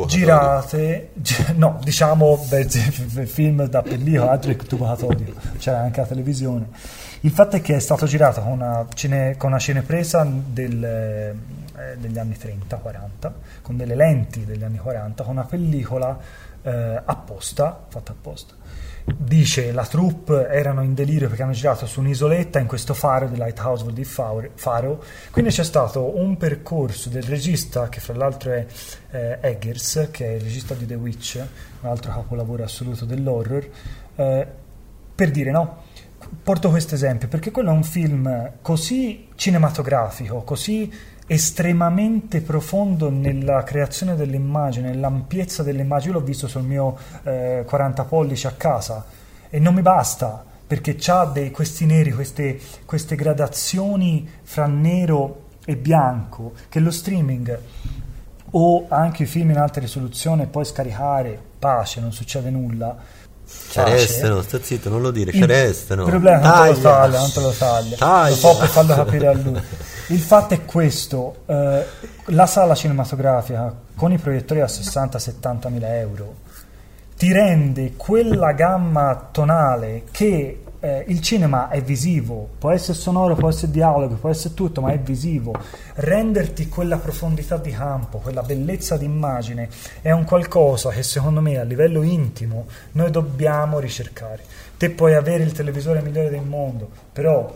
girate, 0.07 1.11
gi- 1.15 1.55
no, 1.57 1.79
diciamo 1.83 2.37
film 3.27 3.67
da 3.67 3.83
pellicola, 3.83 4.31
altro 4.31 4.55
che 4.55 4.65
tubo 4.67 4.87
catodico, 4.87 5.39
c'era 5.59 5.81
anche 5.81 6.01
la 6.01 6.07
televisione. 6.07 6.69
Il 7.21 7.31
fatto 7.31 7.57
è 7.57 7.61
che 7.61 7.75
è 7.75 7.79
stato 7.81 8.07
girato 8.07 8.41
con 8.41 8.53
una, 8.53 8.87
cine, 8.95 9.37
con 9.37 9.51
una 9.51 9.59
cinepresa 9.59 10.25
del, 10.25 10.85
eh, 10.85 11.35
degli 11.99 12.19
anni 12.19 12.37
30-40, 12.41 13.31
con 13.63 13.77
delle 13.77 13.95
lenti 13.95 14.45
degli 14.45 14.63
anni 14.63 14.79
40, 14.79 15.25
con 15.25 15.33
una 15.33 15.45
pellicola 15.45 16.19
eh, 16.63 17.03
apposta, 17.05 17.85
fatta 17.89 18.13
apposta. 18.13 18.55
Dice 19.15 19.71
la 19.71 19.87
troupe 19.87 20.49
erano 20.49 20.83
in 20.83 20.93
delirio 20.93 21.29
perché 21.29 21.45
hanno 21.45 21.53
girato 21.53 21.87
su 21.87 22.01
un'isoletta 22.01 22.59
in 22.59 22.67
questo 22.67 22.93
faro 22.93 23.29
di 23.29 23.37
Lighthouse 23.37 23.85
vuol 23.85 23.95
dire 23.95 24.51
faro, 24.55 25.05
quindi 25.31 25.53
c'è 25.53 25.63
stato 25.63 26.19
un 26.19 26.37
percorso 26.37 27.09
del 27.09 27.23
regista 27.23 27.89
che 27.89 28.01
fra 28.01 28.15
l'altro 28.15 28.51
è 28.51 28.67
eh, 29.13 29.39
Eggers 29.41 30.09
che 30.11 30.27
è 30.27 30.35
il 30.35 30.41
regista 30.41 30.75
di 30.75 30.87
The 30.87 30.97
Witch 30.97 31.41
un 31.83 31.89
altro 31.89 32.13
capolavoro 32.13 32.65
assoluto 32.65 33.05
dell'horror 33.05 33.69
eh, 34.17 34.47
per 35.15 35.31
dire 35.31 35.53
no? 35.53 35.85
Porto 36.43 36.71
questo 36.71 36.97
esempio 36.97 37.29
perché 37.29 37.53
quello 37.53 37.71
è 37.71 37.75
un 37.75 37.85
film 37.85 38.55
così 38.61 39.29
cinematografico 39.37 40.43
così 40.43 40.93
estremamente 41.27 42.41
profondo 42.41 43.11
nella 43.11 43.63
creazione 43.65 44.15
dell'immagine, 44.15 44.91
nell'ampiezza 44.91 45.63
dell'immagine. 45.63 46.13
Io 46.13 46.19
l'ho 46.19 46.25
visto 46.25 46.47
sul 46.47 46.63
mio 46.63 46.97
eh, 47.25 47.65
40 47.67 48.05
pollici 48.05 48.47
a 48.47 48.53
casa 48.53 49.05
e 49.51 49.59
non 49.59 49.75
mi 49.75 49.83
basta 49.83 50.45
perché 50.67 50.97
ha 51.07 51.25
dei, 51.27 51.51
questi 51.51 51.87
neri, 51.87 52.13
queste, 52.13 52.59
queste 52.85 53.15
gradazioni 53.15 54.29
fra 54.43 54.67
nero 54.67 55.43
e 55.65 55.77
bianco 55.77 56.55
che 56.69 56.81
lo 56.81 56.91
streaming 56.91 57.59
o 58.51 58.87
anche 58.89 59.25
i 59.25 59.27
film 59.27 59.51
in 59.51 59.59
alta 59.59 59.81
risoluzione 59.81 60.45
e 60.45 60.47
poi 60.47 60.65
scaricare, 60.65 61.39
pace, 61.59 62.01
non 62.01 62.13
succede 62.13 62.51
nulla. 62.51 62.97
Ci 63.47 63.81
restano, 63.81 64.43
sta 64.43 64.61
zitto, 64.61 64.89
non 64.89 65.03
lo 65.03 65.11
dire, 65.11 65.31
ci 65.31 65.45
Il 66.03 66.09
problema 66.11 66.67
è 66.67 66.71
non 66.71 66.75
te 66.75 66.81
lo 66.81 66.81
Taglia. 66.81 67.19
non 67.19 67.33
te 67.33 67.41
lo 67.41 67.51
taglia. 67.51 67.97
Taglia. 67.97 68.31
Lo 68.31 68.37
fa 68.37 68.55
per 68.57 68.69
farlo 68.69 68.95
capire 68.95 69.27
a 69.27 69.33
lui. 69.35 69.61
Il 70.09 70.21
fatto 70.21 70.55
è 70.55 70.65
questo, 70.65 71.43
eh, 71.47 71.85
la 72.27 72.47
sala 72.47 72.77
cinematografica 72.77 73.75
con 73.97 74.13
i 74.13 74.19
proiettori 74.19 74.61
a 74.61 74.67
60-70 74.67 75.69
mila 75.69 75.97
euro 75.97 76.45
ti 77.17 77.33
rende 77.33 77.95
quella 77.97 78.53
gamma 78.53 79.29
tonale 79.33 80.05
che 80.13 80.63
eh, 80.79 81.05
il 81.09 81.21
cinema 81.23 81.71
è 81.71 81.83
visivo, 81.83 82.51
può 82.59 82.71
essere 82.71 82.97
sonoro, 82.97 83.35
può 83.35 83.49
essere 83.49 83.73
dialogo, 83.73 84.15
può 84.15 84.29
essere 84.29 84.55
tutto, 84.55 84.81
ma 84.81 84.93
è 84.93 84.99
visivo. 84.99 85.53
Renderti 85.95 86.69
quella 86.69 86.99
profondità 86.99 87.57
di 87.57 87.73
campo, 87.73 88.19
quella 88.19 88.43
bellezza 88.43 88.97
d'immagine 88.97 89.69
è 90.03 90.13
un 90.13 90.25
qualcosa 90.25 90.91
che 90.91 91.03
secondo 91.03 91.41
me 91.41 91.59
a 91.59 91.65
livello 91.65 92.03
intimo 92.03 92.67
noi 92.93 93.11
dobbiamo 93.11 93.81
ricercare. 93.81 94.45
Te 94.77 94.91
puoi 94.91 95.15
avere 95.15 95.43
il 95.43 95.53
televisore 95.53 96.03
migliore 96.03 96.31
del 96.31 96.45
mondo, 96.45 96.89
però 97.13 97.53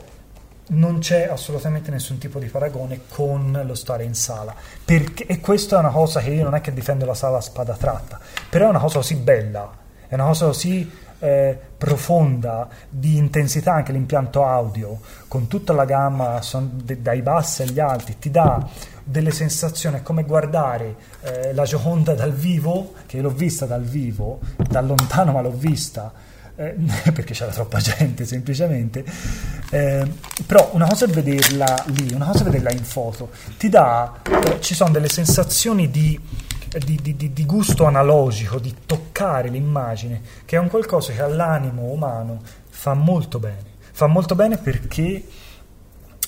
non 0.70 0.98
c'è 0.98 1.28
assolutamente 1.28 1.90
nessun 1.90 2.18
tipo 2.18 2.38
di 2.38 2.46
paragone 2.46 3.00
con 3.09 3.61
lo 3.64 3.74
stare 3.74 4.04
in 4.04 4.14
sala. 4.14 4.54
Perché, 4.85 5.26
e 5.26 5.40
questa 5.40 5.76
è 5.76 5.78
una 5.80 5.90
cosa 5.90 6.20
che 6.20 6.30
io 6.30 6.44
non 6.44 6.54
è 6.54 6.61
che 6.61 6.72
difendo 6.72 7.04
la 7.06 7.14
sala 7.14 7.38
a 7.38 7.40
spada 7.40 7.74
tratta, 7.74 8.18
però 8.48 8.66
è 8.66 8.70
una 8.70 8.78
cosa 8.78 8.98
così 8.98 9.16
bella, 9.16 9.70
è 10.06 10.14
una 10.14 10.26
cosa 10.26 10.46
così 10.46 10.90
eh, 11.20 11.59
profonda 11.76 12.68
di 12.88 13.16
intensità 13.16 13.74
anche 13.74 13.92
l'impianto 13.92 14.44
audio 14.44 14.98
con 15.28 15.48
tutta 15.48 15.74
la 15.74 15.85
gamma 15.85 16.40
son- 16.40 16.80
de- 16.83 17.02
dai 17.02 17.20
bassi 17.20 17.62
agli 17.62 17.78
alti 17.78 18.16
ti 18.18 18.30
dà 18.30 18.66
delle 19.04 19.30
sensazioni 19.30 19.98
è 19.98 20.02
come 20.02 20.24
guardare 20.24 20.94
eh, 21.20 21.52
la 21.52 21.64
Gioconda 21.64 22.14
dal 22.14 22.33
vivo 22.33 22.94
che 23.04 23.20
l'ho 23.20 23.28
vista 23.28 23.66
dal 23.66 23.83
vivo 23.83 24.40
da 24.56 24.80
lontano 24.80 25.33
ma 25.33 25.42
l'ho 25.42 25.54
vista 25.54 26.11
eh, 26.61 26.75
perché 27.12 27.33
c'era 27.35 27.51
troppa 27.53 27.79
gente 27.79 28.25
semplicemente. 28.27 29.05
Eh, 29.70 30.07
però 30.46 30.70
una 30.75 30.87
cosa 30.87 31.07
è 31.07 31.09
vederla 31.09 31.85
lì 31.87 32.12
una 32.12 32.27
cosa 32.27 32.40
è 32.40 32.44
vederla 32.44 32.70
in 32.73 32.85
foto. 32.85 33.31
Ti 33.57 33.68
dà 33.68 34.20
eh, 34.23 34.61
ci 34.61 34.75
sono 34.75 34.90
delle 34.90 35.09
sensazioni 35.09 35.90
di, 35.90 36.18
di- 36.85 36.99
di- 37.16 37.33
di- 37.33 37.46
gusto 37.46 37.85
analogico 37.85 38.59
di 38.59 38.75
toccare 38.87 39.49
l'immagine 39.49 40.20
che 40.44 40.57
è 40.57 40.59
un 40.59 40.68
qualcosa 40.68 41.12
che 41.12 41.23
all'animo 41.23 41.83
umano 41.85 42.40
fa 42.68 42.94
molto 42.94 43.38
bene. 43.38 43.68
Fa 43.92 44.07
molto 44.07 44.35
bene 44.35 44.57
perché 44.59 45.25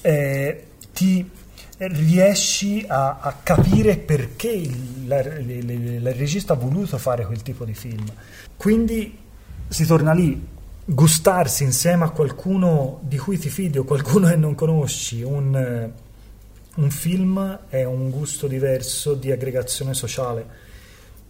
eh, 0.03 0.66
ti 0.92 1.29
riesci 1.79 2.85
a, 2.87 3.18
a 3.21 3.35
capire 3.42 3.97
perché 3.97 4.49
il, 4.51 5.07
la- 5.07 5.21
le- 5.23 5.62
le- 5.62 5.73
il 5.73 6.12
regista 6.14 6.53
ha 6.53 6.57
voluto 6.57 6.97
fare 6.99 7.25
quel 7.27 7.42
tipo 7.42 7.64
di 7.64 7.75
film. 7.75 8.05
Quindi 8.57 9.18
si 9.73 9.87
torna 9.87 10.13
lì, 10.13 10.49
gustarsi 10.85 11.65
insieme 11.65 12.05
a 12.05 12.11
qualcuno 12.11 13.01
di 13.03 13.17
cui 13.19 13.39
ti 13.39 13.49
fidi 13.49 13.79
o 13.79 13.85
qualcuno 13.85 14.29
che 14.29 14.37
non 14.37 14.55
conosci 14.55 15.23
un, 15.23 15.55
eh, 15.57 15.93
un 16.77 16.91
film 16.91 17.61
è 17.69 17.85
un 17.85 18.11
gusto 18.11 18.47
diverso 18.47 19.15
di 19.15 19.31
aggregazione 19.33 19.95
sociale. 19.95 20.71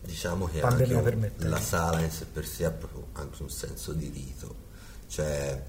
Diciamo 0.05 0.47
che 0.47 0.59
Pandemia 0.61 0.97
anche 0.99 1.11
permette. 1.11 1.47
la 1.49 1.61
sala 1.61 2.01
in 2.01 2.11
sé 2.11 2.25
per 2.33 2.45
sé 2.45 2.65
ha 2.65 2.71
proprio 2.73 3.07
anche 3.13 3.43
un 3.43 3.51
senso 3.51 3.93
di 3.93 4.11
rito, 4.13 4.53
cioè 5.07 5.63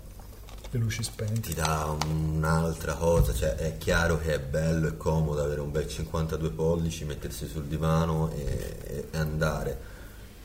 Le 0.71 0.79
luci 0.79 1.03
spente. 1.03 1.41
ti 1.41 1.53
dà 1.53 1.95
un'altra 2.09 2.93
cosa, 2.95 3.31
cioè 3.33 3.53
è 3.55 3.77
chiaro 3.77 4.17
che 4.17 4.33
è 4.33 4.39
bello 4.39 4.87
e 4.87 4.97
comodo 4.97 5.43
avere 5.43 5.61
un 5.61 5.71
bel 5.71 5.87
52 5.87 6.49
pollici, 6.49 7.05
mettersi 7.05 7.47
sul 7.47 7.65
divano 7.65 8.31
e, 8.31 8.77
e- 8.83 9.07
e 9.11 9.17
andare. 9.17 9.91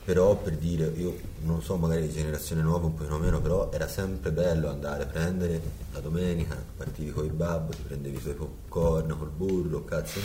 Però 0.08 0.36
per 0.36 0.56
dire, 0.56 0.90
io 0.96 1.18
non 1.40 1.60
so, 1.60 1.76
magari 1.76 2.06
di 2.06 2.10
generazione 2.14 2.62
nuova 2.62 2.86
un 2.86 2.94
pochino 2.94 3.18
meno, 3.18 3.42
però 3.42 3.70
era 3.70 3.86
sempre 3.86 4.30
bello 4.30 4.70
andare 4.70 5.02
a 5.02 5.06
prendere 5.06 5.60
la 5.92 6.00
domenica, 6.00 6.56
partivi 6.78 7.10
con 7.10 7.26
il 7.26 7.32
babbo, 7.32 7.72
ti 7.72 7.82
prendevi 7.86 8.16
i 8.16 8.22
tuoi 8.22 8.32
popcorn 8.32 9.14
col 9.18 9.28
burro, 9.28 9.84
cazzo 9.84 10.18
e 10.18 10.22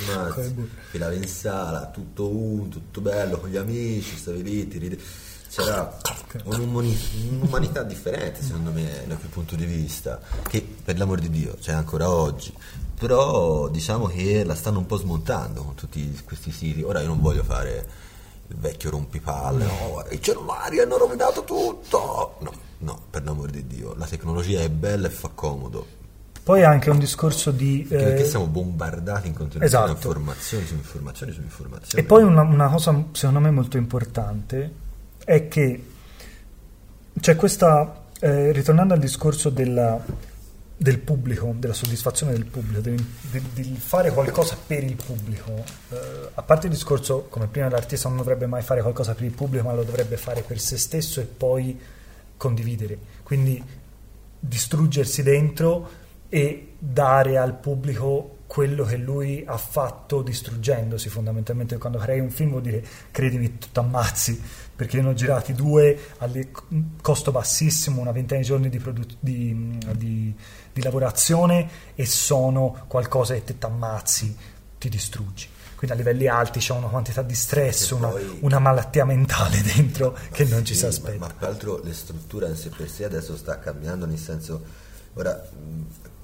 burro. 0.52 0.70
filavi 0.90 1.18
in 1.18 1.28
sala, 1.28 1.88
tutto 1.88 2.30
un, 2.30 2.70
tutto 2.70 3.02
bello, 3.02 3.38
con 3.40 3.50
gli 3.50 3.58
amici, 3.58 4.16
stavi 4.16 4.42
lì, 4.42 4.68
ti 4.70 4.78
ride- 4.78 5.00
C'era 5.50 5.98
un'umani- 6.46 6.98
un'umanità 7.32 7.84
differente 7.84 8.42
secondo 8.42 8.72
me 8.72 9.04
da 9.06 9.16
quel 9.18 9.30
punto 9.32 9.58
di 9.58 9.66
vista, 9.66 10.22
che 10.48 10.66
per 10.82 10.98
l'amor 10.98 11.20
di 11.20 11.30
Dio 11.30 11.58
c'è 11.60 11.74
ancora 11.74 12.10
oggi, 12.10 12.54
però 12.98 13.68
diciamo 13.68 14.06
che 14.06 14.46
la 14.46 14.56
stanno 14.56 14.78
un 14.78 14.86
po' 14.86 14.96
smontando 14.96 15.62
con 15.62 15.76
tutti 15.76 16.22
questi 16.24 16.52
siti. 16.52 16.82
Ora 16.84 17.02
io 17.02 17.08
non 17.08 17.20
voglio 17.20 17.44
fare 17.44 18.03
il 18.48 18.56
vecchio 18.58 18.90
rompipalle, 18.92 19.66
no, 19.66 19.90
guarda, 19.92 20.14
i 20.14 20.22
cellulari 20.22 20.80
hanno 20.80 20.98
rovinato 20.98 21.44
tutto. 21.44 22.38
No, 22.40 22.52
no, 22.80 23.00
per 23.10 23.24
l'amor 23.24 23.50
di 23.50 23.66
Dio, 23.66 23.96
la 23.96 24.06
tecnologia 24.06 24.62
è 24.62 24.70
bella 24.70 25.08
e 25.08 25.12
fa 25.12 25.30
comodo. 25.34 26.02
Poi 26.44 26.60
è 26.60 26.64
anche 26.66 26.90
un 26.90 27.00
discorso 27.00 27.52
di... 27.52 27.86
Perché 27.88 28.24
eh, 28.24 28.26
siamo 28.26 28.48
bombardati 28.48 29.30
in 29.30 29.34
continuazione 29.34 29.86
esatto. 29.86 30.08
informazioni 30.08 30.66
su 30.66 30.74
informazioni 30.74 31.32
su 31.32 31.42
informazioni. 31.42 32.04
E 32.04 32.06
poi 32.06 32.24
una, 32.24 32.42
una 32.42 32.68
cosa 32.68 33.06
secondo 33.14 33.40
me 33.40 33.50
molto 33.50 33.78
importante 33.78 34.74
è 35.24 35.48
che 35.48 35.86
c'è 37.18 37.36
questa, 37.38 38.04
eh, 38.20 38.52
ritornando 38.52 38.94
al 38.94 39.00
discorso 39.00 39.50
della- 39.50 40.32
del 40.84 41.00
pubblico, 41.00 41.56
della 41.58 41.74
soddisfazione 41.74 42.34
del 42.34 42.44
pubblico, 42.46 42.82
del, 42.82 43.02
del- 43.32 43.42
del 43.54 43.78
fare 43.78 44.12
qualcosa 44.12 44.58
per 44.68 44.84
il 44.84 44.98
pubblico, 44.98 45.64
eh, 45.90 46.30
a 46.34 46.42
parte 46.42 46.68
il 46.68 46.74
discorso, 46.74 47.28
come 47.30 47.48
prima 47.48 47.70
l'artista 47.70 48.10
non 48.10 48.18
dovrebbe 48.18 48.48
mai 48.48 48.62
fare 48.64 48.82
qualcosa 48.82 49.14
per 49.14 49.24
il 49.24 49.32
pubblico, 49.32 49.64
ma 49.66 49.74
lo 49.74 49.84
dovrebbe 49.84 50.18
fare 50.18 50.42
per 50.42 50.60
se 50.60 50.78
stesso 50.78 51.22
e 51.22 51.24
poi 51.24 51.80
condividere. 52.36 52.98
Quindi 53.24 53.64
distruggersi 54.38 55.24
dentro 55.24 55.90
e 56.28 56.74
dare 56.78 57.38
al 57.38 57.56
pubblico 57.56 58.33
quello 58.46 58.84
che 58.86 58.98
lui 58.98 59.44
ha 59.48 59.58
fatto 59.58 60.22
distruggendosi 60.22 61.10
fondamentalmente. 61.10 61.78
Quando 61.78 61.98
crei 61.98 62.20
un 62.20 62.30
film 62.30 62.52
vuol 62.52 62.62
dire 62.62 62.84
credimi 63.12 63.58
tu 63.58 63.68
t'ammazzi 63.72 64.42
perché 64.76 65.02
ne 65.02 65.10
ho 65.10 65.14
girati 65.14 65.54
due 65.54 65.98
a 66.18 66.30
costo 67.02 67.32
bassissimo 67.32 68.02
una 68.02 68.12
ventina 68.12 68.40
di 68.40 68.46
giorni 68.46 68.70
di, 68.70 68.80
produ- 68.80 69.16
di- 69.20 69.78
di- 69.96 70.36
di 70.74 70.82
lavorazione 70.82 71.70
e 71.96 72.06
sono 72.06 72.84
qualcosa 72.88 73.34
che 73.34 73.44
te 73.44 73.58
t'ammazzi 73.58 74.36
ti 74.78 74.90
distruggi. 74.90 75.48
Quindi 75.76 76.00
a 76.02 76.06
livelli 76.06 76.28
alti 76.28 76.60
c'è 76.60 76.74
una 76.74 76.88
quantità 76.88 77.22
di 77.24 77.36
stress 77.36 77.90
una, 77.92 78.08
poi- 78.08 78.38
una 78.42 78.60
malattia 78.60 79.04
mentale 79.06 79.62
dentro 79.76 80.18
che 80.32 80.46
non 80.46 80.64
ci 80.66 80.74
Sì, 80.74 80.80
si 80.80 80.84
ma- 80.86 80.90
aspetta. 80.92 81.18
Ma, 81.20 81.28
tra 81.38 81.48
l'altro 81.48 81.82
le 81.84 81.94
strutture 81.94 82.48
in 82.48 82.56
sé 82.56 82.70
per 82.70 82.90
sé 82.90 83.04
adesso 83.06 83.36
sta 83.36 83.60
cambiando, 83.60 84.06
nel 84.06 84.18
senso, 84.18 84.62
ora 85.16 85.44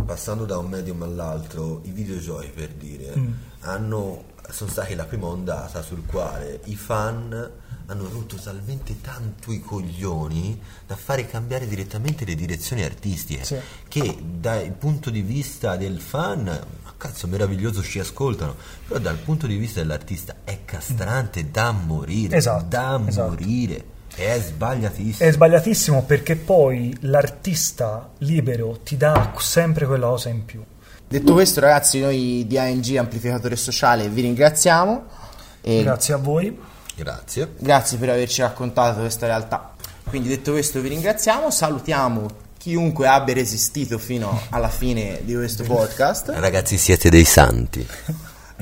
passando 0.05 0.45
da 0.45 0.57
un 0.57 0.67
medium 0.69 1.01
all'altro, 1.03 1.81
i 1.83 1.91
videogiochi 1.91 2.49
per 2.53 2.69
dire, 2.69 3.15
Mm. 3.15 3.31
hanno, 3.61 4.23
sono 4.49 4.69
stati 4.69 4.95
la 4.95 5.05
prima 5.05 5.27
ondata 5.27 5.81
sul 5.81 6.05
quale 6.05 6.59
i 6.65 6.75
fan 6.75 7.51
hanno 7.85 8.07
rotto 8.09 8.35
talmente 8.35 9.01
tanto 9.01 9.51
i 9.51 9.59
coglioni 9.61 10.59
da 10.85 10.95
fare 10.95 11.25
cambiare 11.27 11.67
direttamente 11.67 12.23
le 12.23 12.35
direzioni 12.35 12.83
artistiche 12.83 13.43
Sì. 13.43 13.57
che 13.87 14.17
dal 14.23 14.69
punto 14.73 15.09
di 15.09 15.21
vista 15.21 15.75
del 15.75 15.99
fan 15.99 16.43
ma 16.43 16.93
cazzo 16.97 17.25
meraviglioso 17.27 17.81
ci 17.81 17.97
ascoltano 17.99 18.55
però 18.87 18.99
dal 18.99 19.17
punto 19.17 19.47
di 19.47 19.55
vista 19.57 19.79
dell'artista 19.79 20.35
è 20.43 20.65
castrante 20.65 21.49
da 21.49 21.71
morire 21.71 22.37
Esatto, 22.37 22.65
da 22.67 23.01
esatto. 23.07 23.29
morire 23.29 23.85
e 24.15 24.35
è 24.35 24.39
sbagliatissimo 24.39 25.29
È 25.29 25.31
sbagliatissimo 25.31 26.03
perché 26.03 26.35
poi 26.35 26.95
l'artista 27.01 28.09
libero 28.19 28.79
ti 28.83 28.97
dà 28.97 29.33
sempre 29.37 29.85
quella 29.85 30.07
cosa 30.07 30.29
in 30.29 30.45
più. 30.45 30.63
Detto 31.07 31.33
questo, 31.33 31.59
ragazzi, 31.59 31.99
noi 31.99 32.45
di 32.47 32.57
ANG 32.57 32.95
Amplificatore 32.95 33.55
Sociale 33.55 34.09
vi 34.09 34.21
ringraziamo. 34.21 35.03
E 35.61 35.81
Grazie 35.83 36.13
a 36.13 36.17
voi. 36.17 36.57
grazie 36.95 37.53
grazie 37.57 37.97
per 37.97 38.09
averci 38.09 38.41
raccontato 38.41 38.99
questa 38.99 39.25
realtà. 39.25 39.73
Quindi, 40.03 40.29
detto 40.29 40.51
questo, 40.51 40.79
vi 40.81 40.89
ringraziamo. 40.89 41.49
Salutiamo 41.49 42.27
chiunque 42.59 43.07
abbia 43.07 43.33
resistito 43.33 43.97
fino 43.97 44.39
alla 44.49 44.69
fine 44.69 45.21
di 45.23 45.33
questo 45.33 45.63
podcast. 45.63 46.29
ragazzi 46.35 46.77
siete 46.77 47.09
dei 47.09 47.23
santi 47.23 47.87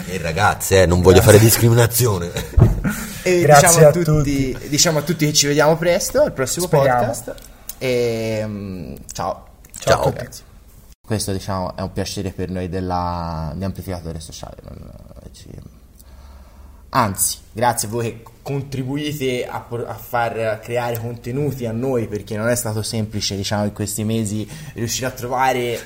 e 0.05 0.17
ragazze 0.19 0.83
eh, 0.83 0.85
non 0.85 1.01
voglio 1.01 1.21
fare 1.23 1.39
discriminazione 1.39 2.31
E 3.27 3.41
Grazie 3.41 3.67
diciamo 3.67 3.85
a, 3.85 3.89
a 3.89 3.91
tutti, 3.91 4.57
diciamo 4.69 4.99
a 4.99 5.01
tutti 5.01 5.25
che 5.25 5.33
ci 5.33 5.47
vediamo 5.47 5.75
presto 5.75 6.21
al 6.21 6.31
prossimo 6.31 6.65
Speriamo. 6.67 6.99
podcast. 7.01 7.35
E 7.77 8.43
mm, 8.45 8.95
ciao. 9.11 9.47
Ciao 9.79 10.03
tutti. 10.03 10.17
ragazzi. 10.17 10.41
Questo 11.05 11.31
diciamo 11.33 11.75
è 11.75 11.81
un 11.81 11.91
piacere 11.91 12.31
per 12.31 12.49
noi 12.49 12.69
della, 12.69 13.51
di 13.55 13.63
amplificatore 13.65 14.19
sociale. 14.21 14.55
non- 14.61 14.91
ci- 15.33 15.49
Anzi, 16.89 17.37
grazie 17.51 17.89
a 17.89 17.91
voi 17.91 18.03
che 18.03 18.23
contribuite 18.41 19.45
a, 19.45 19.65
a 19.87 19.93
far 19.95 20.59
creare 20.63 20.97
contenuti 20.97 21.65
a 21.65 21.73
noi 21.73 22.07
perché 22.07 22.37
non 22.37 22.47
è 22.47 22.55
stato 22.55 22.81
semplice 22.81 23.35
diciamo 23.35 23.65
in 23.65 23.73
questi 23.73 24.05
mesi 24.05 24.49
riuscire 24.75 25.07
a 25.07 25.11
trovare 25.11 25.77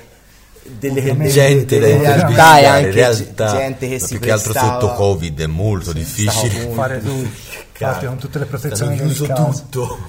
delle, 0.62 1.28
gente 1.28 1.78
da 1.78 1.86
delle 1.86 1.98
realtà 1.98 2.58
e 2.58 2.64
anche 2.66 2.90
realtà 2.90 3.52
gente 3.52 3.88
che 3.88 3.98
si 3.98 4.18
più 4.18 4.20
che 4.20 4.30
altro 4.30 4.52
sotto 4.52 4.92
covid 4.92 5.40
è 5.40 5.46
molto 5.46 5.92
difficile. 5.92 6.70
Fare 6.72 7.02
parte 7.78 8.06
con 8.06 8.18
tutte 8.18 8.38
le 8.38 8.44
protezioni 8.44 8.96
del 8.96 9.06
chiuso 9.06 9.26
tutto 9.32 9.98